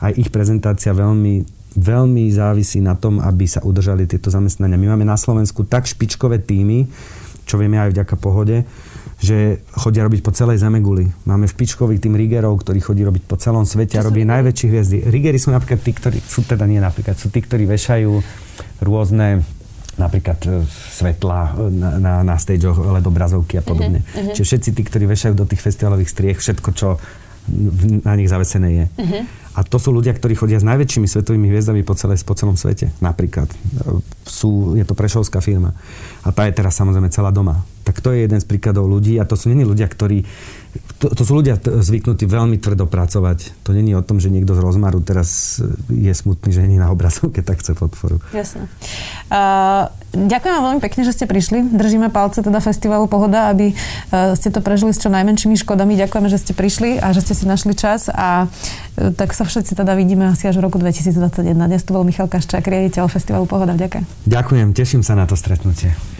aj 0.00 0.16
ich 0.16 0.32
prezentácia 0.32 0.96
veľmi, 0.96 1.44
veľmi 1.76 2.24
závisí 2.32 2.80
na 2.80 2.96
tom, 2.96 3.20
aby 3.20 3.44
sa 3.44 3.60
udržali 3.60 4.08
tieto 4.08 4.32
zamestnania. 4.32 4.80
My 4.80 4.96
máme 4.96 5.04
na 5.04 5.20
Slovensku 5.20 5.68
tak 5.68 5.84
špičkové 5.84 6.40
týmy, 6.40 6.88
čo 7.44 7.60
vieme 7.60 7.76
aj 7.76 7.92
vďaka 7.92 8.16
pohode, 8.16 8.64
že 9.20 9.60
chodia 9.76 10.08
robiť 10.08 10.24
po 10.24 10.32
celej 10.32 10.64
Zemeguli. 10.64 11.04
Máme 11.28 11.44
špičkový 11.44 12.00
tým 12.00 12.16
rigerov, 12.16 12.64
ktorí 12.64 12.80
chodí 12.80 13.04
robiť 13.04 13.28
po 13.28 13.36
celom 13.36 13.68
svete 13.68 14.00
a 14.00 14.06
robí 14.08 14.24
najväčšie 14.24 14.66
hviezdy. 14.72 14.96
Rigery 15.04 15.36
sú 15.36 15.52
napríklad 15.52 15.84
tí, 15.84 15.92
ktorí, 15.92 16.16
sú 16.24 16.48
teda 16.48 16.64
nie 16.64 16.80
napríklad, 16.80 17.20
sú 17.20 17.28
tí, 17.28 17.44
ktorí 17.44 17.68
vešajú 17.68 18.08
rôzne 18.80 19.44
napríklad 20.00 20.40
e, 20.48 20.64
svetla 20.66 21.38
e, 21.52 21.68
na, 21.68 21.90
na, 22.00 22.14
na 22.24 22.36
stageoch, 22.40 22.80
LED 22.80 23.04
obrazovky 23.04 23.60
a 23.60 23.64
podobne. 23.64 24.00
Uh-huh, 24.00 24.32
uh-huh. 24.32 24.34
Čiže 24.34 24.48
všetci 24.56 24.70
tí, 24.72 24.82
ktorí 24.88 25.04
vešajú 25.04 25.36
do 25.36 25.44
tých 25.44 25.60
festivalových 25.60 26.10
striech 26.10 26.38
všetko, 26.40 26.68
čo 26.72 26.96
na 28.04 28.14
nich 28.16 28.30
zavesené 28.30 28.68
je. 28.72 28.84
Uh-huh. 28.96 29.22
A 29.58 29.66
to 29.66 29.82
sú 29.82 29.90
ľudia, 29.90 30.14
ktorí 30.14 30.38
chodia 30.38 30.62
s 30.62 30.64
najväčšími 30.64 31.10
svetovými 31.10 31.50
hviezdami 31.50 31.82
po, 31.82 31.98
celé, 31.98 32.14
po 32.22 32.38
celom 32.38 32.54
svete. 32.54 32.94
Napríklad. 33.02 33.50
Sú, 34.22 34.78
je 34.78 34.86
to 34.86 34.94
prešovská 34.94 35.42
firma. 35.42 35.74
A 36.22 36.30
tá 36.30 36.46
je 36.46 36.54
teraz 36.54 36.78
samozrejme 36.78 37.10
celá 37.10 37.34
doma. 37.34 37.66
Tak 37.82 37.98
to 37.98 38.14
je 38.14 38.30
jeden 38.30 38.38
z 38.38 38.46
príkladov 38.46 38.86
ľudí 38.86 39.18
a 39.18 39.26
to 39.26 39.34
sú 39.34 39.50
není 39.50 39.66
ľudia, 39.66 39.90
ktorí 39.90 40.22
to, 41.00 41.08
to 41.16 41.22
sú 41.24 41.32
ľudia 41.40 41.56
zvyknutí 41.56 42.28
veľmi 42.28 42.60
tvrdo 42.60 42.84
pracovať. 42.84 43.64
To 43.64 43.72
není 43.72 43.96
o 43.96 44.04
tom, 44.04 44.20
že 44.20 44.28
niekto 44.28 44.52
z 44.52 44.60
rozmaru 44.60 45.00
teraz 45.00 45.58
je 45.88 46.12
smutný, 46.12 46.52
že 46.52 46.68
nie 46.68 46.76
na 46.76 46.92
obrazovke, 46.92 47.40
tak 47.40 47.64
chce 47.64 47.72
podporu. 47.72 48.20
Jasne. 48.36 48.68
Uh, 49.32 49.88
ďakujem 50.12 50.52
vám 50.60 50.64
veľmi 50.68 50.82
pekne, 50.84 51.02
že 51.08 51.16
ste 51.16 51.24
prišli. 51.24 51.72
Držíme 51.72 52.12
palce 52.12 52.44
teda 52.44 52.60
festivalu 52.60 53.08
Pohoda, 53.08 53.48
aby 53.48 53.72
uh, 53.72 54.36
ste 54.36 54.52
to 54.52 54.60
prežili 54.60 54.92
s 54.92 55.00
čo 55.00 55.08
najmenšími 55.08 55.56
škodami. 55.56 55.96
Ďakujeme, 55.96 56.28
že 56.28 56.36
ste 56.36 56.52
prišli 56.52 57.00
a 57.00 57.16
že 57.16 57.24
ste 57.24 57.32
si 57.32 57.48
našli 57.48 57.72
čas 57.72 58.12
a 58.12 58.44
uh, 58.44 59.10
tak 59.16 59.32
sa 59.32 59.48
všetci 59.48 59.72
teda 59.72 59.96
vidíme 59.96 60.28
asi 60.28 60.52
až 60.52 60.60
v 60.60 60.68
roku 60.68 60.76
2021. 60.76 61.56
Dnes 61.56 61.80
tu 61.80 61.96
bol 61.96 62.04
Michal 62.04 62.28
Kaščák, 62.28 62.60
riaditeľ 62.60 63.08
festivalu 63.08 63.48
Pohoda. 63.48 63.72
Ďakujem. 63.72 64.04
Ďakujem, 64.28 64.68
teším 64.76 65.00
sa 65.00 65.16
na 65.16 65.24
to 65.24 65.32
stretnutie. 65.32 66.19